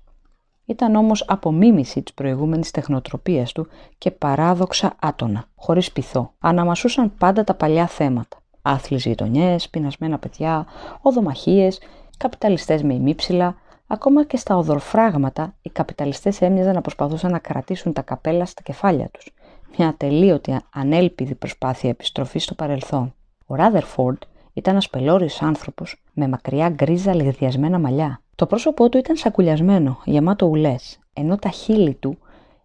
Ήταν 0.69 0.95
όμως 0.95 1.25
απομίμηση 1.27 2.01
της 2.01 2.13
προηγούμενης 2.13 2.71
τεχνοτροπίας 2.71 3.51
του 3.51 3.67
και 3.97 4.11
παράδοξα 4.11 4.95
άτονα, 4.99 5.45
χωρίς 5.55 5.91
πειθό. 5.91 6.33
Αναμασούσαν 6.39 7.13
πάντα 7.17 7.43
τα 7.43 7.53
παλιά 7.53 7.87
θέματα. 7.87 8.37
Άθλιες 8.61 9.05
γειτονιές, 9.05 9.69
πεινασμένα 9.69 10.17
παιδιά, 10.19 10.65
οδομαχίες, 11.01 11.81
καπιταλιστές 12.17 12.83
με 12.83 12.93
ημίψηλα, 12.93 13.55
ακόμα 13.87 14.25
και 14.25 14.37
στα 14.37 14.57
οδορφράγματα 14.57 15.53
οι 15.61 15.69
καπιταλιστές 15.69 16.41
έμοιαζαν 16.41 16.73
να 16.73 16.81
προσπαθούσαν 16.81 17.31
να 17.31 17.39
κρατήσουν 17.39 17.93
τα 17.93 18.01
καπέλα 18.01 18.45
στα 18.45 18.61
κεφάλια 18.61 19.09
τους. 19.11 19.33
Μια 19.77 19.87
ατελείωτη, 19.87 20.57
ανέλπιδη 20.73 21.35
προσπάθεια 21.35 21.89
επιστροφής 21.89 22.43
στο 22.43 22.55
παρελθόν. 22.55 23.13
Ο 23.45 23.55
Ράδερφορντ 23.55 24.21
ήταν 24.59 24.75
ένα 24.75 24.83
πελώριο 24.91 25.27
άνθρωπος 25.39 26.03
με 26.13 26.27
μακριά 26.27 26.69
γκρίζα 26.69 27.15
λιγδιασμένα 27.15 27.79
μαλλιά. 27.79 28.21
Το 28.35 28.45
πρόσωπό 28.45 28.89
του 28.89 28.97
ήταν 28.97 29.15
σακουλιασμένο, 29.15 30.01
γεμάτο 30.05 30.45
ουλές, 30.45 30.99
ενώ 31.13 31.35
τα 31.35 31.49
χείλη 31.49 31.93
του 31.93 32.17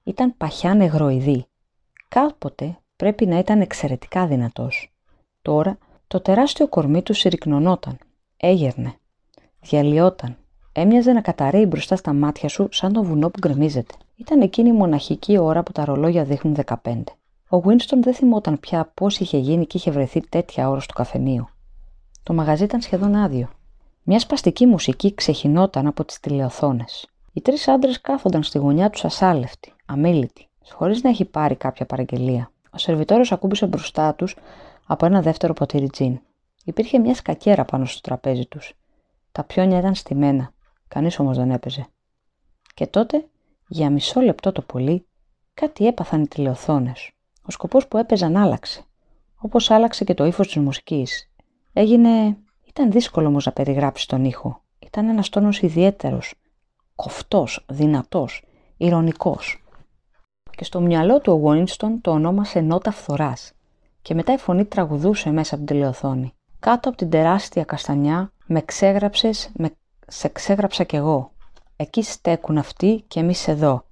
ήταν 0.05 0.37
παχιά 0.37 0.75
νεγροειδή. 0.75 1.47
Κάποτε 2.09 2.79
πρέπει 2.97 3.27
να 3.27 3.39
ήταν 3.39 3.61
εξαιρετικά 3.61 4.27
δυνατός. 4.27 4.93
Τώρα 5.43 5.79
το 6.07 6.21
τεράστιο 6.21 6.69
κορμί 6.69 7.03
του 7.03 7.15
συρρυκνωνόταν, 7.15 7.99
έγερνε, 8.37 8.95
διαλυόταν. 9.61 10.37
Έμοιαζε 10.73 11.13
να 11.13 11.21
καταραίει 11.21 11.67
μπροστά 11.69 11.97
στα 11.97 12.13
μάτια 12.13 12.49
σου 12.49 12.69
σαν 12.71 12.93
το 12.93 13.03
βουνό 13.03 13.31
που 13.31 13.39
γκρεμίζεται. 13.39 13.95
Ήταν 14.17 14.41
εκείνη 14.41 14.69
η 14.69 14.73
μοναχική 14.73 15.39
ώρα 15.39 15.63
που 15.63 15.73
τα 15.73 15.85
ρολόγια 15.85 16.25
δείχνουν 16.25 16.57
15. 16.65 17.03
Ο 17.49 17.63
Winston 17.65 17.99
δεν 18.01 18.15
θυμόταν 18.15 18.61
πια 18.61 18.91
πώς 18.95 19.19
είχε 19.19 19.39
γίνει 19.39 19.67
και 19.67 19.77
είχε 19.77 19.91
βρεθεί 19.91 20.21
τέτοια 20.29 20.71
ώρα 20.71 20.81
στο 20.81 20.95
καφενείο. 20.95 21.49
Το 22.25 22.33
μαγαζί 22.33 22.65
ήταν 22.65 22.81
σχεδόν 22.81 23.15
άδειο. 23.15 23.49
Μια 24.03 24.19
σπαστική 24.19 24.67
μουσική 24.67 25.15
ξεχυνόταν 25.15 25.87
από 25.87 26.05
τις 26.05 26.21
τηλεοθόνες. 26.21 27.09
Οι 27.33 27.41
τρεις 27.41 27.69
άντρες 27.69 28.01
κάθονταν 28.01 28.43
στη 28.43 28.59
γωνιά 28.59 28.91
τους 28.91 29.05
ασάλευτοι, 29.05 29.73
αμήλυτοι, 29.87 30.49
χωρίς 30.71 31.03
να 31.03 31.11
έχει 31.11 31.25
πάρει 31.25 31.57
κάποια 31.57 31.87
παραγγελία. 31.87 32.51
Ο 32.71 32.79
σερβιτόρος 32.79 33.33
ακούμπησε 33.33 33.67
μπροστά 33.67 34.15
τους 34.15 34.37
από 34.87 35.07
ένα 35.07 35.23
δεύτερο 35.23 35.53
ποτήρι 35.53 35.91
τζιν. 35.91 36.21
Υπήρχε 36.65 36.99
μια 36.99 37.15
σκακέρα 37.15 37.65
πάνω 37.65 37.85
στο 37.85 38.01
τραπέζι 38.01 38.47
τους. 38.47 38.75
Τα 39.33 39.45
πιόνια 39.45 39.79
ήταν 39.79 39.95
στημένα. 39.95 40.53
Κανείς 40.89 41.19
όμως 41.19 41.37
δεν 41.37 41.51
έπαιζε. 41.51 41.87
Και 42.75 42.87
τότε, 42.87 43.27
για 43.69 43.91
μισό 43.91 44.21
λεπτό 44.21 44.53
το 44.53 44.63
πολύ, 44.63 45.07
κάτι 45.55 45.87
έπαθαν 45.87 46.23
οι 46.23 46.29
τηλεοθόνες. 46.29 47.11
Ο 47.43 47.51
σκοπός 47.51 47.89
που 47.89 47.99
έπαιζαν 47.99 48.37
άλλαξε. 48.37 48.85
Όπως 49.37 49.71
άλλαξε 49.71 50.05
και 50.05 50.15
το 50.15 50.25
ύφος 50.25 50.47
της 50.47 50.57
μουσικής. 50.57 51.31
Έγινε. 51.77 52.37
Ήταν 52.65 52.91
δύσκολο 52.91 53.29
όμως 53.29 53.47
να 53.47 53.53
περιγράψεις 53.53 54.07
τον 54.07 54.25
ήχο. 54.25 54.63
Ήταν 54.79 55.09
ένας 55.09 55.29
τόνος 55.29 55.63
ιδιαίτερος. 55.63 56.35
Κοφτός, 56.95 57.65
δυνατός, 57.69 58.45
ηρωνικός. 58.77 59.65
Και 60.51 60.65
στο 60.65 60.81
μυαλό 60.81 61.21
του 61.21 61.33
ο 61.33 61.37
Γουίνστον 61.37 62.01
το 62.01 62.11
ονόμασε 62.11 62.61
νότα 62.61 62.91
φθοράς. 62.91 63.53
Και 64.03 64.15
μετά 64.15 64.33
η 64.33 64.37
φωνή 64.37 64.65
τραγουδούσε 64.65 65.31
μέσα 65.31 65.55
από 65.55 65.65
την 65.65 65.75
τηλεοθόνη. 65.75 66.35
Κάτω 66.59 66.89
από 66.89 66.99
την 66.99 67.11
τεράστια 67.11 67.65
καστανιά 67.65 68.33
με 68.47 68.61
ξέγραψες, 68.61 69.51
με 69.57 69.77
σε 70.07 70.29
ξέγραψα 70.29 70.85
κι 70.85 70.97
εγώ. 70.97 71.33
Εκεί 71.77 72.03
στέκουν 72.03 72.59
αυτοί 72.59 73.05
και 73.09 73.21
εμείς 73.21 73.49
εδώ, 73.49 73.85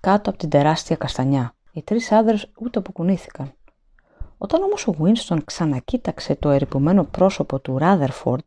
κάτω 0.00 0.30
από 0.30 0.38
την 0.38 0.48
τεράστια 0.48 0.96
καστανιά. 0.96 1.54
Οι 1.72 1.82
τρεις 1.82 2.12
άντρες 2.12 2.50
ούτε 2.60 2.78
αποκουνήθηκαν. 2.78 3.52
Όταν 4.38 4.62
όμως 4.62 4.86
ο 4.86 4.92
Βίνστον 4.92 5.44
ξανακοίταξε 5.44 6.34
το 6.34 6.50
ερυπωμένο 6.50 7.04
πρόσωπο 7.04 7.60
του 7.60 7.78
Ράδερφορντ, 7.78 8.42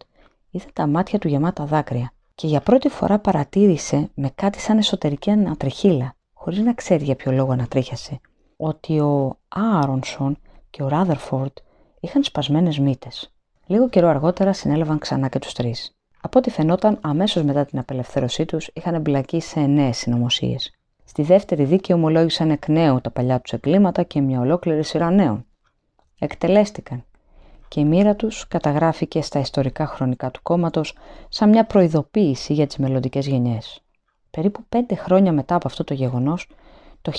είδε 0.50 0.66
τα 0.74 0.88
μάτια 0.88 1.20
του 1.20 1.28
γεμάτα 1.28 1.66
δάκρυα 1.66 2.12
και 2.36 2.48
για 2.48 2.62
πρώτη 2.62 2.90
φορά 2.90 3.20
παρατήρησε 3.20 4.10
με 4.14 4.32
κάτι 4.36 4.60
σαν 4.60 4.78
εσωτερική 4.78 5.30
ανατριχίλα, 5.32 6.16
χωρίς 6.34 6.60
να 6.60 6.74
ξέρει 6.74 7.04
για 7.04 7.16
ποιο 7.16 7.32
λόγο 7.32 7.52
ανατρίχιασε, 7.52 8.20
ότι 8.58 9.00
ο 9.00 9.38
Άρονσον 9.48 10.38
και 10.70 10.84
ο 10.84 10.88
Ράδερφορντ 10.88 11.52
είχαν 12.00 12.24
σπασμένες 12.24 12.80
μύτες. 12.80 13.34
Λίγο 13.66 13.90
καιρό 13.90 14.08
αργότερα 14.08 14.54
συνέλαβαν 14.54 15.00
ξανά 15.00 15.28
και 15.28 15.40
τους 15.40 15.54
τρεις. 15.54 15.96
Από 16.22 16.40
ό,τι 16.40 16.50
φαινόταν, 16.50 16.98
αμέσως 17.02 17.44
μετά 17.44 17.66
την 17.66 17.80
απελευθέρωσή 17.80 18.46
τους 18.46 18.70
είχαν 18.74 18.94
εμπλακεί 18.94 19.42
σε 19.42 19.60
νέες 19.60 19.98
συνωμοσίες. 19.98 20.74
Στη 21.04 21.24
δεύτερη 21.24 21.64
δίκη 21.64 21.94
ομολόγησαν 21.94 22.50
εκ 22.50 22.68
νέου 22.68 23.02
τα 23.02 23.12
παλιά 23.12 23.40
τους 23.40 23.52
εγκλήματα 23.52 24.04
και 24.04 24.22
μια 24.22 24.40
ολόκληρη 24.40 24.84
σειρά 24.84 25.12
νέων. 25.12 25.46
Εκτελέστηκαν 26.24 27.04
και 27.68 27.80
η 27.80 27.86
μοίρα 27.86 28.16
τους 28.16 28.48
καταγράφηκε 28.48 29.22
στα 29.22 29.40
ιστορικά 29.40 29.86
χρονικά 29.86 30.32
του 30.32 30.40
κόμματος 30.44 30.98
σαν 31.30 31.50
μια 31.50 31.66
προειδοποίηση 31.66 32.54
για 32.54 32.68
τις 32.68 32.78
μελλοντικές 32.78 33.28
γενιές. 33.28 33.82
Περίπου 34.32 34.64
πέντε 34.70 34.96
χρόνια 34.96 35.32
μετά 35.32 35.56
από 35.56 35.68
αυτό 35.68 35.84
το 35.84 35.94
γεγονός, 35.94 36.48
το 37.02 37.12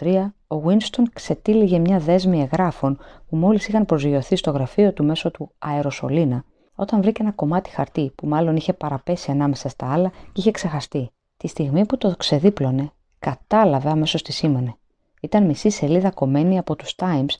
1973 0.00 0.32
ο 0.48 0.62
Winston 0.66 1.02
ξετύλιγε 1.12 1.78
μια 1.78 1.98
δέσμη 1.98 2.40
εγγράφων 2.40 2.98
που 3.28 3.36
μόλις 3.36 3.68
είχαν 3.68 3.86
προσγειωθεί 3.86 4.36
στο 4.36 4.50
γραφείο 4.50 4.92
του 4.92 5.04
μέσω 5.04 5.30
του 5.30 5.50
αεροσολίνα 5.58 6.44
όταν 6.74 7.02
βρήκε 7.02 7.22
ένα 7.22 7.32
κομμάτι 7.32 7.70
χαρτί 7.70 8.12
που 8.14 8.26
μάλλον 8.26 8.56
είχε 8.56 8.72
παραπέσει 8.72 9.30
ανάμεσα 9.30 9.68
στα 9.68 9.92
άλλα 9.92 10.08
και 10.08 10.40
είχε 10.40 10.50
ξεχαστεί. 10.50 11.10
Τη 11.36 11.48
στιγμή 11.48 11.86
που 11.86 11.98
το 11.98 12.14
ξεδίπλωνε, 12.16 12.90
κατάλαβε 13.18 13.90
αμέσως 13.90 14.22
τι 14.22 14.32
σήμανε. 14.32 14.76
Ήταν 15.20 15.46
μισή 15.46 15.70
σελίδα 15.70 16.10
κομμένη 16.10 16.58
από 16.58 16.76
τους 16.76 16.94
Times 16.96 17.30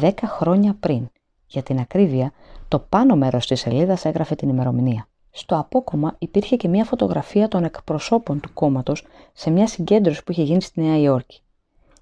10 0.00 0.12
χρόνια 0.24 0.76
πριν. 0.80 1.10
Για 1.46 1.62
την 1.62 1.78
ακρίβεια, 1.78 2.32
το 2.68 2.78
πάνω 2.78 3.16
μέρος 3.16 3.46
της 3.46 3.60
σελίδας 3.60 4.04
έγραφε 4.04 4.34
την 4.34 4.48
ημερομηνία. 4.48 5.06
Στο 5.30 5.56
απόκομμα 5.56 6.14
υπήρχε 6.18 6.56
και 6.56 6.68
μια 6.68 6.84
φωτογραφία 6.84 7.48
των 7.48 7.64
εκπροσώπων 7.64 8.40
του 8.40 8.52
κόμματος 8.52 9.06
σε 9.32 9.50
μια 9.50 9.66
συγκέντρωση 9.66 10.24
που 10.24 10.32
είχε 10.32 10.42
γίνει 10.42 10.62
στη 10.62 10.80
Νέα 10.80 10.98
Υόρκη. 10.98 11.40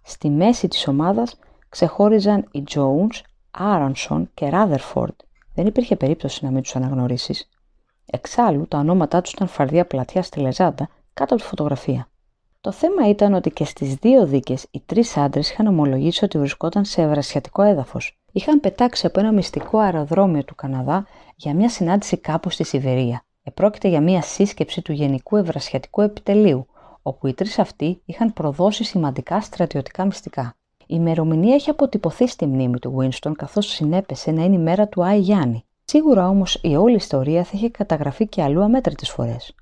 Στη 0.02 0.30
μέση 0.30 0.68
της 0.68 0.88
ομάδας 0.88 1.38
ξεχώριζαν 1.68 2.48
οι 2.50 2.64
Jones, 2.74 3.20
Άρανσον 3.50 4.30
και 4.34 4.50
Rutherford 4.52 5.16
δεν 5.54 5.66
υπήρχε 5.66 5.96
περίπτωση 5.96 6.44
να 6.44 6.50
μην 6.50 6.62
τους 6.62 6.76
αναγνωρίσεις. 6.76 7.48
Εξάλλου, 8.06 8.68
τα 8.68 8.78
ονόματά 8.78 9.20
τους 9.20 9.32
ήταν 9.32 9.48
φαρδία 9.48 9.86
πλατιά 9.86 10.22
στη 10.22 10.40
λεζάντα 10.40 10.88
κάτω 11.14 11.34
από 11.34 11.42
τη 11.42 11.48
φωτογραφία. 11.48 12.09
Το 12.62 12.72
θέμα 12.72 13.08
ήταν 13.08 13.34
ότι 13.34 13.50
και 13.50 13.64
στις 13.64 13.94
δύο 13.94 14.26
δίκες 14.26 14.66
οι 14.70 14.82
τρεις 14.86 15.16
άντρες 15.16 15.50
είχαν 15.50 15.66
ομολογήσει 15.66 16.24
ότι 16.24 16.38
βρισκόταν 16.38 16.84
σε 16.84 17.02
ευρασιατικό 17.02 17.62
έδαφος. 17.62 18.18
Είχαν 18.32 18.60
πετάξει 18.60 19.06
από 19.06 19.20
ένα 19.20 19.32
μυστικό 19.32 19.78
αεροδρόμιο 19.78 20.44
του 20.44 20.54
Καναδά 20.54 21.06
για 21.36 21.54
μια 21.54 21.68
συνάντηση 21.68 22.16
κάπου 22.16 22.50
στη 22.50 22.64
Σιβερία. 22.64 23.24
Επρόκειται 23.42 23.88
για 23.88 24.00
μια 24.00 24.22
σύσκεψη 24.22 24.82
του 24.82 24.92
Γενικού 24.92 25.36
Ευρασιατικού 25.36 26.00
Επιτελείου, 26.00 26.66
όπου 27.02 27.26
οι 27.26 27.34
τρεις 27.34 27.58
αυτοί 27.58 28.02
είχαν 28.04 28.32
προδώσει 28.32 28.84
σημαντικά 28.84 29.40
στρατιωτικά 29.40 30.04
μυστικά. 30.04 30.54
Η 30.78 30.84
ημερομηνία 30.86 31.54
έχει 31.54 31.70
αποτυπωθεί 31.70 32.26
στη 32.28 32.46
μνήμη 32.46 32.78
του 32.78 32.96
Winston 32.98 33.32
καθώς 33.36 33.66
συνέπεσε 33.66 34.30
να 34.30 34.44
είναι 34.44 34.54
η 34.54 34.58
μέρα 34.58 34.88
του 34.88 35.04
Άι 35.04 35.20
Γιάννη. 35.20 35.64
Σίγουρα 35.84 36.28
όμως 36.28 36.58
η 36.62 36.76
όλη 36.76 36.94
ιστορία 36.94 37.44
θα 37.44 37.50
είχε 37.54 37.68
καταγραφεί 37.68 38.26
και 38.26 38.42
αλλού 38.42 38.62
αμέτρητες 38.62 39.10
φορές. 39.10 39.54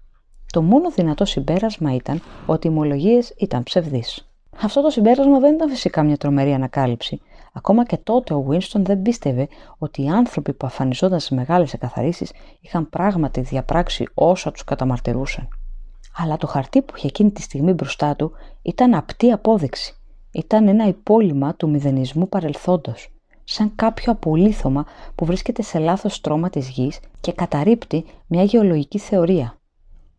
Το 0.52 0.62
μόνο 0.62 0.90
δυνατό 0.90 1.24
συμπέρασμα 1.24 1.94
ήταν 1.94 2.22
ότι 2.46 2.66
οι 2.66 2.70
ομολογίες 2.70 3.34
ήταν 3.36 3.62
ψευδείς. 3.62 4.28
Αυτό 4.62 4.82
το 4.82 4.90
συμπέρασμα 4.90 5.38
δεν 5.38 5.54
ήταν 5.54 5.68
φυσικά 5.70 6.02
μια 6.02 6.16
τρομερή 6.16 6.52
ανακάλυψη. 6.52 7.20
Ακόμα 7.52 7.84
και 7.84 7.96
τότε 7.96 8.34
ο 8.34 8.46
Winston 8.50 8.80
δεν 8.80 9.02
πίστευε 9.02 9.48
ότι 9.78 10.02
οι 10.02 10.08
άνθρωποι 10.08 10.52
που 10.52 10.66
αφανιζόταν 10.66 11.20
σε 11.20 11.34
μεγάλες 11.34 11.72
εκαθαρίσεις 11.72 12.32
είχαν 12.60 12.88
πράγματι 12.88 13.40
διαπράξει 13.40 14.08
όσα 14.14 14.52
τους 14.52 14.64
καταμαρτυρούσαν. 14.64 15.48
Αλλά 16.16 16.36
το 16.36 16.46
χαρτί 16.46 16.82
που 16.82 16.92
είχε 16.96 17.06
εκείνη 17.06 17.30
τη 17.30 17.42
στιγμή 17.42 17.72
μπροστά 17.72 18.16
του 18.16 18.32
ήταν 18.62 18.94
απτή 18.94 19.30
απόδειξη. 19.30 19.94
Ήταν 20.30 20.68
ένα 20.68 20.86
υπόλοιμα 20.86 21.54
του 21.54 21.70
μηδενισμού 21.70 22.28
παρελθόντος, 22.28 23.08
σαν 23.44 23.72
κάποιο 23.74 24.12
απολύθωμα 24.12 24.86
που 25.14 25.24
βρίσκεται 25.24 25.62
σε 25.62 25.78
λάθος 25.78 26.14
στρώμα 26.14 26.50
της 26.50 26.68
γης 26.68 27.00
και 27.20 27.32
καταρρύπτει 27.32 28.04
μια 28.26 28.42
γεωλογική 28.42 28.98
θεωρία. 28.98 29.57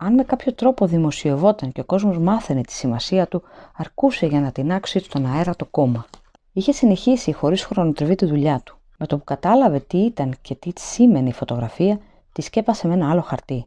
Αν 0.01 0.13
με 0.13 0.23
κάποιο 0.23 0.53
τρόπο 0.53 0.85
δημοσιευόταν 0.85 1.71
και 1.71 1.81
ο 1.81 1.83
κόσμος 1.83 2.17
μάθαινε 2.17 2.62
τη 2.62 2.71
σημασία 2.71 3.27
του, 3.27 3.43
αρκούσε 3.75 4.25
για 4.25 4.41
να 4.41 4.51
τεινάξει 4.51 4.99
στον 4.99 5.25
αέρα 5.25 5.55
το 5.55 5.65
κόμμα. 5.65 6.05
Είχε 6.53 6.71
συνεχίσει 6.71 7.33
χωρίς 7.33 7.63
χρονοτριβή 7.63 8.15
τη 8.15 8.25
δουλειά 8.25 8.62
του. 8.65 8.77
Με 8.97 9.05
το 9.05 9.17
που 9.17 9.23
κατάλαβε 9.23 9.79
τι 9.79 9.97
ήταν 9.97 10.35
και 10.41 10.55
τι 10.55 10.71
σήμαινε 10.75 11.29
η 11.29 11.33
φωτογραφία, 11.33 11.99
τη 12.31 12.41
σκέπασε 12.41 12.88
με 12.88 12.93
ένα 12.93 13.09
άλλο 13.09 13.21
χαρτί. 13.21 13.65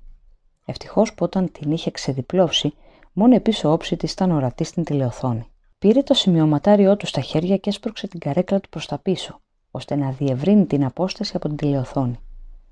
Ευτυχώς 0.64 1.14
που 1.14 1.25
όταν 1.25 1.53
την 1.53 1.71
είχε 1.71 1.90
ξεδιπλώσει, 1.90 2.75
μόνο 3.12 3.35
η 3.35 3.40
πίσω 3.40 3.73
όψη 3.73 3.97
της 3.97 4.12
ήταν 4.12 4.31
ορατή 4.31 4.64
στην 4.64 4.85
τηλεοθόνη. 4.85 5.47
Πήρε 5.79 6.03
το 6.03 6.14
σημειωματάριό 6.14 6.97
του 6.97 7.07
στα 7.07 7.21
χέρια 7.21 7.57
και 7.57 7.71
έσπρωξε 7.71 8.07
την 8.07 8.21
καρέκλα 8.21 8.61
του 8.61 8.68
προς 8.68 8.87
τα 8.87 8.99
πίσω, 8.99 9.40
ώστε 9.71 9.97
να 9.97 10.11
διευρύνει 10.11 10.66
την 10.66 10.85
απόσταση 10.85 11.33
από 11.37 11.49
την 11.49 11.57
τηλεοθόνη. 11.57 12.21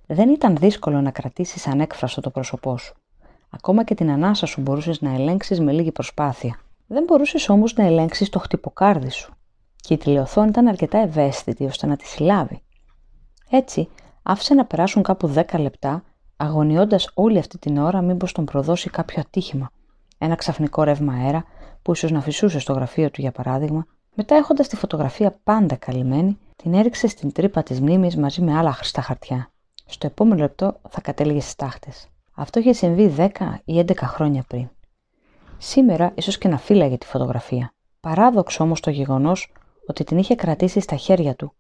Δεν 0.07 0.29
ήταν 0.29 0.57
δύσκολο 0.57 1.01
να 1.01 1.11
κρατήσει 1.11 1.71
ανέκφραστο 1.71 2.21
το 2.21 2.31
πρόσωπό 2.31 2.79
σου. 2.79 2.95
Ακόμα 3.51 3.85
και 3.85 3.95
την 3.95 4.11
ανάσα 4.11 4.47
σου 4.47 4.61
μπορούσες 4.61 5.01
να 5.01 5.15
ελέγξεις 5.15 5.61
με 5.61 5.73
λίγη 5.73 5.93
προσπάθεια. 5.93 6.61
Δεν 6.87 7.05
μπορούσες 7.05 7.49
όμως 7.49 7.75
να 7.75 7.85
ελέγξεις 7.85 8.29
το 8.29 8.39
χτυποκάρδι 8.39 9.11
σου. 9.11 9.35
Και 9.77 9.95
η 9.95 9.97
τηλεοθόνη 9.97 10.49
ήταν 10.49 10.67
αρκετά 10.67 10.99
ευαίσθητη 10.99 11.65
ώστε 11.65 11.87
να 11.87 11.97
τη 11.97 12.07
συλλάβει. 12.07 12.63
Έτσι, 13.51 13.89
άφησε 14.23 14.55
να 14.55 14.65
περάσουν 14.65 15.03
κάπου 15.03 15.33
10 15.35 15.59
λεπτά, 15.59 16.03
αγωνιώντας 16.37 17.11
όλη 17.15 17.39
αυτή 17.39 17.59
την 17.59 17.79
ώρα 17.79 18.01
μήπως 18.01 18.33
τον 18.33 18.45
προδώσει 18.45 18.91
κάποιο 18.91 19.21
ατύχημα. 19.21 19.71
Ένα 20.19 20.35
ξαφνικό 20.35 20.83
ρεύμα 20.83 21.13
αέρα, 21.13 21.45
που 21.83 21.93
ίσως 21.93 22.11
να 22.11 22.21
φυσούσε 22.21 22.59
στο 22.59 22.73
γραφείο 22.73 23.11
του 23.11 23.21
για 23.21 23.33
παράδειγμα, 23.33 23.87
μετά 24.15 24.35
έχοντας 24.35 24.69
τη 24.69 24.77
φωτογραφία 24.77 25.41
πάντα 25.45 25.77
καλυμμένη, 25.77 26.39
την 26.57 26.75
έριξε 26.75 27.09
στην 27.09 27.33
τρύπα 27.33 27.63
της 27.63 27.81
μνήμης 27.81 28.17
μαζί 28.17 28.43
με 28.43 28.57
άλλα 28.57 28.73
χρηστά 28.73 29.01
χαρτιά. 29.01 29.51
Στο 29.87 30.07
επόμενο 30.07 30.41
λεπτό 30.41 30.81
θα 30.89 31.01
κατέληγε 31.01 31.41
στις 31.41 31.55
τάχτες. 31.55 32.09
Αυτό 32.41 32.59
είχε 32.59 32.73
συμβεί 32.73 33.15
10 33.17 33.29
ή 33.65 33.85
11 33.87 33.95
χρόνια 34.03 34.45
πριν. 34.49 34.69
Σήμερα 35.59 36.13
ίσως 36.15 36.39
και 36.39 36.49
να 36.49 36.59
φύλαγε 36.59 36.99
τη 36.99 37.07
φωτογραφία. 37.07 37.75
Παράδοξο 38.01 38.65
όμως 38.65 38.81
το 38.81 38.91
γεγονός 38.91 39.53
ότι 39.87 40.05
την 40.05 40.19
είχε 40.19 40.35
κρατήσει 40.35 40.81
στα 40.81 40.97
χέρια 40.97 41.35
του. 41.35 41.53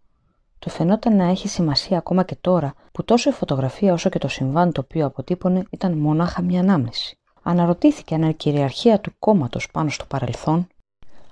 Του 0.58 0.70
φαινόταν 0.70 1.16
να 1.16 1.24
έχει 1.24 1.48
σημασία 1.48 1.98
ακόμα 1.98 2.22
και 2.22 2.36
τώρα 2.40 2.74
που 2.92 3.04
τόσο 3.04 3.30
η 3.30 3.32
φωτογραφία 3.32 3.92
όσο 3.92 4.08
και 4.08 4.18
το 4.18 4.28
συμβάν 4.28 4.72
το 4.72 4.80
οποίο 4.84 5.06
αποτύπωνε 5.06 5.62
ήταν 5.70 5.92
μονάχα 5.92 6.42
μια 6.42 6.60
ανάμνηση. 6.60 7.18
Αναρωτήθηκε 7.42 8.14
αν 8.14 8.22
η 8.22 8.34
κυριαρχία 8.34 9.00
του 9.00 9.12
κόμματος 9.18 9.70
πάνω 9.70 9.88
στο 9.88 10.04
παρελθόν 10.04 10.66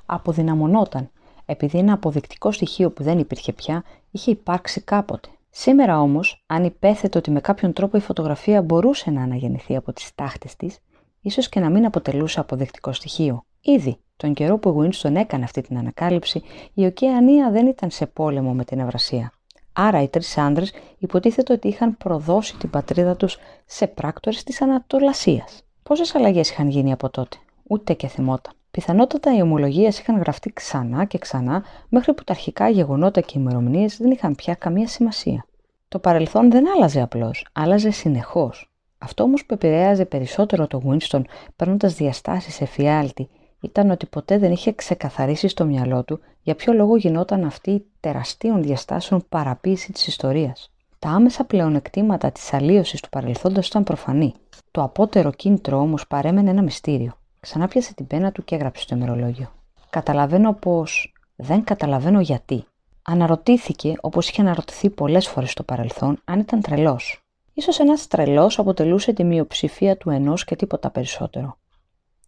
αποδυναμωνόταν 0.07 1.11
επειδή 1.47 1.79
ένα 1.79 1.93
αποδεικτικό 1.93 2.53
στοιχείο 2.53 2.91
που 2.91 3.03
δεν 3.03 3.19
υπήρχε 3.19 3.53
πια 3.53 3.85
είχε 4.11 4.31
υπάρξει 4.31 4.81
κάποτε. 4.81 5.29
Σήμερα 5.51 6.01
όμως, 6.01 6.45
αν 6.47 6.65
υπέθετε 6.65 7.19
ότι 7.19 7.31
με 7.31 7.41
κάποιον 7.41 7.73
τρόπο 7.73 7.97
η 7.97 8.01
φωτογραφία 8.01 8.63
μπορούσε 8.63 9.11
να 9.11 9.23
αναγεννηθεί 9.23 9.77
από 9.77 9.93
τις 9.93 10.15
τάχτες 10.15 10.57
της, 10.57 10.79
ίσως 11.21 11.49
και 11.49 11.61
να 11.61 11.71
μην 11.71 11.85
αποτελούσε 11.85 12.41
αποδεικτικό 12.41 12.93
στοιχείο. 12.93 13.45
Ήδη 13.61 13.99
τον 14.17 14.35
καιρό 14.35 14.59
που 14.59 14.71
ο 14.71 14.83
Winston 14.83 15.15
έκανε 15.15 15.45
αυτή 15.45 15.61
την 15.61 15.79
ανακάλυψη, 15.79 16.43
η 16.75 16.87
Οκεανία 16.87 17.51
δεν 17.51 17.67
ήταν 17.67 17.91
σε 17.91 18.07
πόλεμο 18.07 18.53
με 18.53 18.65
την 18.65 18.79
Ευρασία. 18.79 19.33
Άρα 19.73 20.03
οι 20.03 20.09
τρεις 20.09 20.39
άντρες 20.39 20.73
υποτίθεται 20.99 21.53
ότι 21.53 21.69
είχαν 21.69 21.97
προδώσει 21.97 22.57
την 22.57 22.71
πατρίδα 22.71 23.17
τους 23.17 23.39
σε 23.67 23.87
πράκτορες 23.87 24.43
της 24.43 24.63
Ανατολασίας. 24.63 25.63
Πόσες 25.83 26.15
αλλαγές 26.15 26.51
είχαν 26.51 26.69
γίνει 26.69 26.93
από 26.93 27.11
τότε, 27.11 27.37
ούτε 27.63 27.93
και 27.93 28.09
θυμόταν. 28.09 28.53
Πιθανότατα 28.71 29.37
οι 29.37 29.43
ομολογίες 29.43 29.99
είχαν 29.99 30.19
γραφτεί 30.19 30.53
ξανά 30.53 31.05
και 31.05 31.19
ξανά, 31.19 31.65
μέχρι 31.89 32.15
που 32.15 32.25
τα 32.25 32.33
αρχικά 32.33 32.69
γεγονότα 32.69 33.21
και 33.21 33.39
ημερομηνίες 33.39 33.97
δεν 33.97 34.11
είχαν 34.11 34.35
πια 34.35 34.55
καμία 34.55 34.87
σημασία. 34.89 35.45
Το 35.89 35.99
παρελθόν 35.99 36.51
δεν 36.51 36.71
άλλαζε 36.71 37.01
απλώς, 37.01 37.47
άλλαζε 37.53 37.91
συνεχώς. 37.91 38.71
Αυτό 38.99 39.23
όμως 39.23 39.47
που 39.47 39.55
επηρέαζε 39.55 40.05
περισσότερο 40.05 40.67
το 40.67 40.83
Winston, 40.87 41.23
παίρνοντας 41.57 41.95
διαστάσεις 41.95 42.61
εφιάλτη, 42.61 43.29
ήταν 43.61 43.91
ότι 43.91 44.07
ποτέ 44.07 44.39
δεν 44.39 44.53
είχε 44.53 44.73
ξεκαθαρίσει 44.73 45.49
στο 45.49 45.65
μυαλό 45.65 46.05
του 46.05 46.21
για 46.43 46.55
ποιο 46.55 46.73
λόγο 46.73 46.97
γινόταν 46.97 47.45
αυτή 47.45 47.71
η 47.71 47.85
τεραστίων 48.01 48.63
διαστάσεων 48.63 49.25
παραποίηση 49.29 49.93
της 49.93 50.07
ιστορίας. 50.07 50.73
Τα 50.99 51.09
άμεσα 51.09 51.45
πλεονεκτήματα 51.45 52.33
της 52.33 52.53
αλλίωσης 52.53 53.01
του 53.01 53.09
παρελθόντος 53.09 53.69
ήταν 53.69 53.85
προφανή. 53.85 54.35
Το 54.71 54.83
απότερο 54.83 55.33
κίνητρο 55.33 55.79
όμως 55.79 56.07
παρέμενε 56.07 56.51
ένα 56.51 56.63
μυστήριο. 56.63 57.18
Ξανά 57.41 57.69
πιάσε 57.69 57.95
την 57.95 58.07
πένα 58.07 58.33
του 58.33 58.45
και 58.45 58.55
έγραψε 58.55 58.83
στο 58.83 58.97
ημερολόγιο. 58.97 59.53
Καταλαβαίνω 59.91 60.53
πως. 60.53 61.13
Δεν 61.37 61.65
καταλαβαίνω 61.65 62.21
γιατί. 62.21 62.65
Αναρωτήθηκε, 63.03 63.95
όπως 64.01 64.29
είχε 64.29 64.41
αναρωτηθεί 64.41 64.91
πολλές 64.91 65.29
φορές 65.29 65.51
στο 65.51 65.63
παρελθόν, 65.63 66.21
αν 66.25 66.41
ήταν 66.41 66.61
τρελός. 66.61 67.21
σω 67.61 67.83
ένας 67.83 68.07
τρελός 68.07 68.59
αποτελούσε 68.59 69.13
τη 69.13 69.25
μειοψηφία 69.25 69.97
του 69.97 70.11
ενός 70.11 70.45
και 70.45 70.57
τίποτα 70.57 70.91
περισσότερο. 70.91 71.57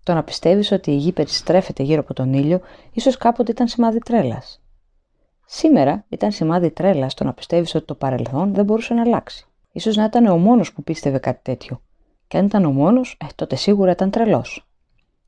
Το 0.03 0.14
να 0.14 0.23
πιστεύεις 0.23 0.73
ότι 0.73 0.90
η 0.90 0.96
γη 0.96 1.12
περιστρέφεται 1.12 1.83
γύρω 1.83 2.01
από 2.01 2.14
τον 2.14 2.33
ήλιο, 2.33 2.61
ίσως 2.92 3.16
κάποτε 3.16 3.51
ήταν 3.51 3.68
σημάδι 3.68 3.99
τρέλας. 3.99 4.61
Σήμερα 5.46 6.05
ήταν 6.09 6.33
σημάδι 6.33 6.70
τρέλας 6.70 7.14
το 7.14 7.25
να 7.25 7.33
πιστεύεις 7.33 7.75
ότι 7.75 7.85
το 7.85 7.94
παρελθόν 7.94 8.55
δεν 8.55 8.64
μπορούσε 8.64 8.94
να 8.94 9.03
αλλάξει. 9.03 9.46
σω 9.81 9.90
να 9.90 10.05
ήταν 10.05 10.27
ο 10.27 10.38
μόνος 10.38 10.73
που 10.73 10.83
πίστευε 10.83 11.18
κάτι 11.18 11.40
τέτοιο. 11.42 11.81
Και 12.27 12.38
αν 12.38 12.46
ήταν 12.46 12.64
ο 12.64 12.70
μόνος, 12.70 13.16
ε, 13.20 13.27
τότε 13.35 13.57
σίγουρα 13.57 13.90
ήταν 13.90 14.11
τρελός. 14.11 14.69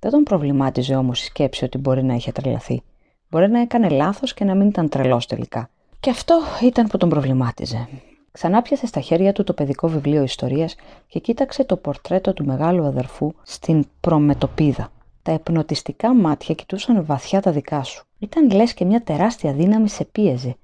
Δεν 0.02 0.10
τον 0.10 0.22
προβλημάτιζε 0.22 0.94
όμως 0.94 1.22
η 1.22 1.24
σκέψη 1.24 1.64
ότι 1.64 1.78
μπορεί 1.78 2.04
να 2.04 2.14
είχε 2.14 2.32
τρελαθεί. 2.32 2.82
Μπορεί 3.30 3.50
να 3.50 3.60
έκανε 3.60 3.88
λάθος 3.88 4.34
και 4.34 4.44
να 4.44 4.54
μην 4.54 4.68
ήταν 4.68 4.88
τρελός 4.88 5.26
τελικά. 5.26 5.70
Και 6.00 6.10
αυτό 6.10 6.40
ήταν 6.62 6.86
που 6.86 6.96
τον 6.96 7.08
προβλημάτιζε. 7.08 7.88
Ξανά 8.32 8.62
πιάσε 8.62 8.86
στα 8.86 9.00
χέρια 9.00 9.32
του 9.32 9.44
το 9.44 9.52
παιδικό 9.52 9.88
βιβλίο 9.88 10.22
ιστορίας 10.22 10.74
και 11.06 11.18
κοίταξε 11.18 11.64
το 11.64 11.76
πορτρέτο 11.76 12.32
του 12.32 12.44
μεγάλου 12.44 12.84
αδερφού 12.84 13.34
στην 13.42 13.84
προμετωπίδα. 14.00 14.92
Τα 15.22 15.32
επνοτιστικά 15.32 16.14
μάτια 16.14 16.54
κοιτούσαν 16.54 17.04
βαθιά 17.04 17.40
τα 17.40 17.50
δικά 17.50 17.82
σου. 17.82 18.04
Ήταν 18.18 18.50
λες 18.50 18.74
και 18.74 18.84
μια 18.84 19.02
τεράστια 19.02 19.52
δύναμη 19.52 19.88
σε 19.88 20.04
πίεζε. 20.04 20.56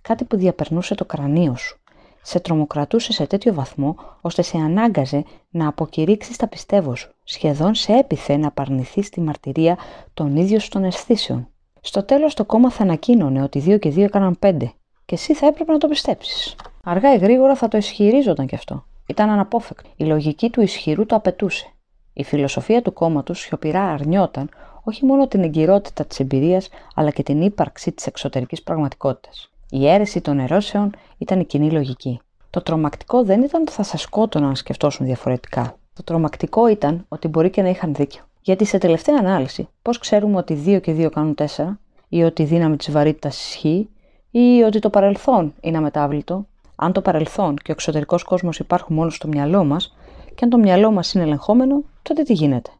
Κάτι 0.00 0.24
που 0.24 0.36
διαπερνούσε 0.36 0.94
το 0.94 1.04
κρανίο 1.04 1.56
σου. 1.56 1.79
Σε 2.22 2.40
τρομοκρατούσε 2.40 3.12
σε 3.12 3.26
τέτοιο 3.26 3.54
βαθμό, 3.54 3.96
ώστε 4.20 4.42
σε 4.42 4.56
ανάγκαζε 4.56 5.24
να 5.50 5.68
αποκηρύξεις 5.68 6.36
τα 6.36 6.48
πιστεύω 6.48 6.94
σου. 6.94 7.14
Σχεδόν 7.24 7.74
σε 7.74 7.92
έπιθε 7.92 8.36
να 8.36 8.48
απαρνηθεί 8.48 9.08
τη 9.10 9.20
μαρτυρία 9.20 9.78
των 10.14 10.36
ίδιων 10.36 10.60
των 10.68 10.84
αισθήσεων. 10.84 11.48
Στο 11.80 12.02
τέλος 12.02 12.34
το 12.34 12.44
κόμμα 12.44 12.70
θα 12.70 12.82
ανακοίνωνε 12.82 13.42
ότι 13.42 13.58
δύο 13.58 13.78
και 13.78 13.90
δύο 13.90 14.04
έκαναν 14.04 14.38
πέντε. 14.38 14.72
Και 15.04 15.14
εσύ 15.14 15.34
θα 15.34 15.46
έπρεπε 15.46 15.72
να 15.72 15.78
το 15.78 15.88
πιστέψεις. 15.88 16.56
Αργά 16.84 17.14
ή 17.14 17.18
γρήγορα 17.18 17.54
θα 17.54 17.68
το 17.68 17.76
ισχυρίζονταν 17.76 18.46
κι 18.46 18.54
αυτό. 18.54 18.84
Ήταν 19.06 19.30
αναπόφευκτο. 19.30 19.90
Η 19.96 20.04
λογική 20.04 20.50
του 20.50 20.60
ισχυρού 20.60 21.06
το 21.06 21.16
απαιτούσε. 21.16 21.66
Η 22.12 22.24
φιλοσοφία 22.24 22.82
του 22.82 22.92
κόμματος 22.92 23.38
σιωπηρά 23.40 23.82
αρνιόταν 23.82 24.48
όχι 24.82 25.04
μόνο 25.04 25.28
την 25.28 25.42
εγκυρότητα 25.42 26.04
της 26.04 26.20
εμπειρίας, 26.20 26.68
αλλά 26.94 27.10
και 27.10 27.22
την 27.22 27.42
ύπαρξη 27.42 27.92
της 27.92 28.06
εξωτερικής 28.06 28.62
πραγματικότητας. 28.62 29.50
Η 29.70 29.88
αίρεση 29.88 30.20
των 30.20 30.38
ερώσεων 30.38 30.90
ήταν 31.18 31.40
η 31.40 31.44
κοινή 31.44 31.70
λογική. 31.70 32.20
Το 32.50 32.62
τρομακτικό 32.62 33.24
δεν 33.24 33.42
ήταν 33.42 33.62
ότι 33.62 33.72
θα 33.72 33.82
σας 33.82 34.00
σκότωναν 34.00 34.48
αν 34.48 34.56
σκεφτόσουν 34.56 35.06
διαφορετικά. 35.06 35.76
Το 35.94 36.02
τρομακτικό 36.02 36.68
ήταν 36.68 37.04
ότι 37.08 37.28
μπορεί 37.28 37.50
και 37.50 37.62
να 37.62 37.68
είχαν 37.68 37.94
δίκιο. 37.94 38.22
Γιατί 38.42 38.64
σε 38.64 38.78
τελευταία 38.78 39.16
ανάλυση, 39.20 39.68
πώς 39.82 39.98
ξέρουμε 39.98 40.36
ότι 40.36 40.62
2 40.66 40.80
και 40.80 40.92
2 40.92 41.10
κάνουν 41.10 41.34
4, 41.34 41.78
ή 42.08 42.22
ότι 42.22 42.42
η 42.42 42.44
δύναμη 42.44 42.76
της 42.76 42.90
βαρύτητας 42.90 43.48
ισχύει, 43.48 43.88
ή 44.30 44.62
ότι 44.62 44.78
το 44.78 44.90
παρελθόν 44.90 45.54
είναι 45.60 45.76
αμετάβλητο, 45.76 46.46
αν 46.76 46.92
το 46.92 47.00
παρελθόν 47.00 47.56
και 47.56 47.70
ο 47.70 47.72
εξωτερικός 47.72 48.22
κόσμος 48.22 48.58
υπάρχουν 48.58 48.96
μόνο 48.96 49.10
στο 49.10 49.28
μυαλό 49.28 49.64
μας, 49.64 49.96
και 50.34 50.44
αν 50.44 50.50
το 50.50 50.58
μυαλό 50.58 50.90
μας 50.90 51.12
είναι 51.12 51.24
ελεγχόμενο, 51.24 51.82
τότε 52.02 52.22
τι 52.22 52.32
γίνεται; 52.32 52.70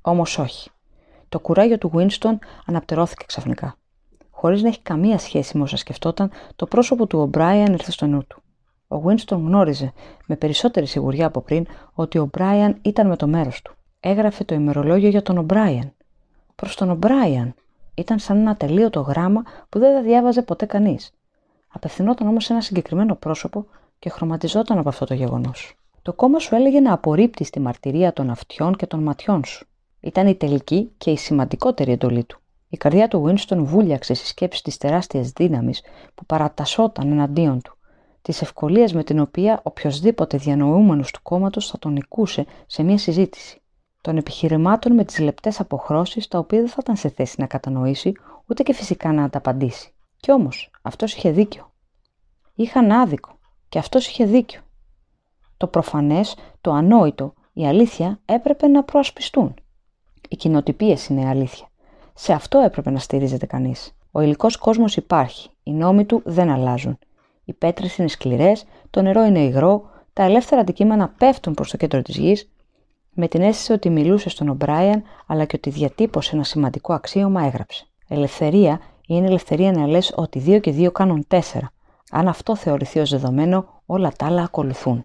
Όμως 0.00 0.38
όχι. 0.38 0.70
Το 1.28 1.38
κουράγιο 1.38 1.78
του 1.78 1.90
Winston 1.94 2.34
αναπτερώθηκε 2.66 3.24
ξαφνικά. 3.26 3.76
Χωρίς 4.40 4.62
να 4.62 4.68
έχει 4.68 4.80
καμία 4.80 5.18
σχέση 5.18 5.56
με 5.56 5.62
όσα 5.62 5.76
σκεφτόταν, 5.76 6.30
το 6.56 6.66
πρόσωπο 6.66 7.06
του 7.06 7.30
O'Brien 7.32 7.66
ήρθε 7.70 7.90
στο 7.90 8.06
νου 8.06 8.26
του. 8.26 8.42
Ο 8.88 9.02
Winston 9.06 9.36
γνώριζε 9.36 9.92
με 10.26 10.36
περισσότερη 10.36 10.86
σιγουριά 10.86 11.26
από 11.26 11.40
πριν 11.40 11.66
ότι 11.92 12.18
ο 12.18 12.30
O'Brien 12.32 12.72
ήταν 12.82 13.06
με 13.06 13.16
το 13.16 13.26
μέρος 13.26 13.62
του. 13.62 13.74
Έγραφε 14.00 14.44
το 14.44 14.54
ημερολόγιο 14.54 15.08
για 15.08 15.22
τον 15.22 15.46
O'Brien. 15.46 15.90
Προς 16.54 16.76
τον 16.76 16.98
O'Brien. 16.98 17.52
Ήταν 17.94 18.18
σαν 18.18 18.36
ένα 18.36 18.56
τελείωτο 18.56 19.00
γράμμα 19.00 19.42
που 19.68 19.78
δεν 19.78 19.94
θα 19.94 20.02
διάβαζε 20.02 20.42
ποτέ 20.42 20.66
κανείς. 20.66 21.12
Απευθυνόταν 21.68 22.28
όμως 22.28 22.44
σε 22.44 22.52
ένα 22.52 22.62
συγκεκριμένο 22.62 23.14
πρόσωπο 23.14 23.66
και 23.98 24.10
χρωματιζόταν 24.10 24.78
από 24.78 24.88
αυτό 24.88 25.04
το 25.04 25.14
γεγονός. 25.14 25.74
Το 26.02 26.12
κόμμα 26.12 26.38
σου 26.38 26.54
έλεγε 26.54 26.80
να 26.80 26.92
απορρίπτεις 26.92 27.50
τη 27.50 27.60
μαρτυρία 27.60 28.12
των 28.12 28.30
αυτιών 28.30 28.76
και 28.76 28.86
των 28.86 29.02
ματιών 29.02 29.44
σου. 29.44 29.66
Ήταν 30.00 30.26
η 30.26 30.34
τελική 30.34 30.92
και 30.98 31.10
η 31.10 31.16
σημαντικότερη 31.16 31.92
εντολή 31.92 32.24
του. 32.24 32.40
Η 32.72 32.76
καρδιά 32.76 33.08
του 33.08 33.24
Winston 33.26 33.58
βούλιαξε 33.58 34.14
στη 34.14 34.26
σκέψη 34.26 34.62
της 34.62 34.76
τεράστιας 34.76 35.30
δύναμης 35.30 35.82
που 36.14 36.24
παρατασσόταν 36.26 37.10
εναντίον 37.10 37.62
του, 37.62 37.76
τη 38.22 38.38
ευκολία 38.40 38.90
με 38.92 39.04
την 39.04 39.20
οποία 39.20 39.60
οποιοδήποτε 39.62 40.36
διανοούμενος 40.36 41.10
του 41.10 41.20
κόμματος 41.22 41.70
θα 41.70 41.78
τον 41.78 41.92
νικούσε 41.92 42.46
σε 42.66 42.82
μια 42.82 42.98
συζήτηση, 42.98 43.60
των 44.00 44.16
επιχειρημάτων 44.16 44.94
με 44.94 45.04
τις 45.04 45.18
λεπτές 45.18 45.60
αποχρώσεις 45.60 46.28
τα 46.28 46.38
οποία 46.38 46.58
δεν 46.58 46.68
θα 46.68 46.76
ήταν 46.80 46.96
σε 46.96 47.08
θέση 47.08 47.34
να 47.38 47.46
κατανοήσει 47.46 48.12
ούτε 48.46 48.62
και 48.62 48.74
φυσικά 48.74 49.12
να 49.12 49.24
ανταπαντήσει. 49.24 49.94
Κι 50.16 50.32
όμως 50.32 50.70
αυτός 50.82 51.14
είχε 51.14 51.30
δίκιο. 51.30 51.72
Είχαν 52.54 52.90
άδικο 52.90 53.38
και 53.68 53.78
αυτός 53.78 54.08
είχε 54.08 54.24
δίκιο. 54.24 54.60
Το 55.56 55.66
προφανές, 55.66 56.36
το 56.60 56.72
ανόητο, 56.72 57.34
η 57.52 57.66
αλήθεια 57.66 58.20
έπρεπε 58.24 58.66
να 58.66 58.84
προασπιστούν. 58.84 59.54
Οι 60.28 60.36
κοινοτυπίες 60.36 61.06
είναι 61.06 61.28
αλήθεια. 61.28 61.69
Σε 62.22 62.32
αυτό 62.32 62.58
έπρεπε 62.58 62.90
να 62.90 62.98
στηρίζεται 62.98 63.46
κανείς. 63.46 63.94
Ο 64.10 64.20
υλικός 64.20 64.56
κόσμος 64.56 64.96
υπάρχει. 64.96 65.48
Οι 65.62 65.72
νόμοι 65.72 66.04
του 66.04 66.22
δεν 66.24 66.50
αλλάζουν. 66.50 66.98
Οι 67.44 67.52
πέτρε 67.52 67.86
είναι 67.96 68.08
σκληρές, 68.08 68.64
το 68.90 69.02
νερό 69.02 69.24
είναι 69.24 69.38
υγρό, 69.38 69.90
τα 70.12 70.22
ελεύθερα 70.22 70.60
αντικείμενα 70.60 71.14
πέφτουν 71.18 71.54
προς 71.54 71.70
το 71.70 71.76
κέντρο 71.76 72.02
της 72.02 72.16
γης, 72.16 72.50
με 73.12 73.28
την 73.28 73.42
αίσθηση 73.42 73.72
ότι 73.72 73.90
μιλούσε 73.90 74.28
στον 74.28 74.48
Ομπράιαν, 74.48 75.02
αλλά 75.26 75.44
και 75.44 75.56
ότι 75.56 75.70
διατύπωσε 75.70 76.34
ένα 76.34 76.44
σημαντικό 76.44 76.92
αξίωμα, 76.92 77.42
έγραψε. 77.44 77.86
Ελευθερία 78.08 78.80
είναι 79.06 79.26
ελευθερία 79.26 79.72
να 79.72 79.86
λες 79.86 80.12
ότι 80.16 80.38
δύο 80.38 80.58
και 80.58 80.70
δύο 80.70 80.90
κάνουν 80.90 81.24
τέσσερα. 81.28 81.72
Αν 82.10 82.28
αυτό 82.28 82.56
θεωρηθεί 82.56 82.98
ως 82.98 83.10
δεδομένο, 83.10 83.82
όλα 83.86 84.12
τα 84.16 84.26
άλλα 84.26 84.42
ακολουθούν. 84.42 85.04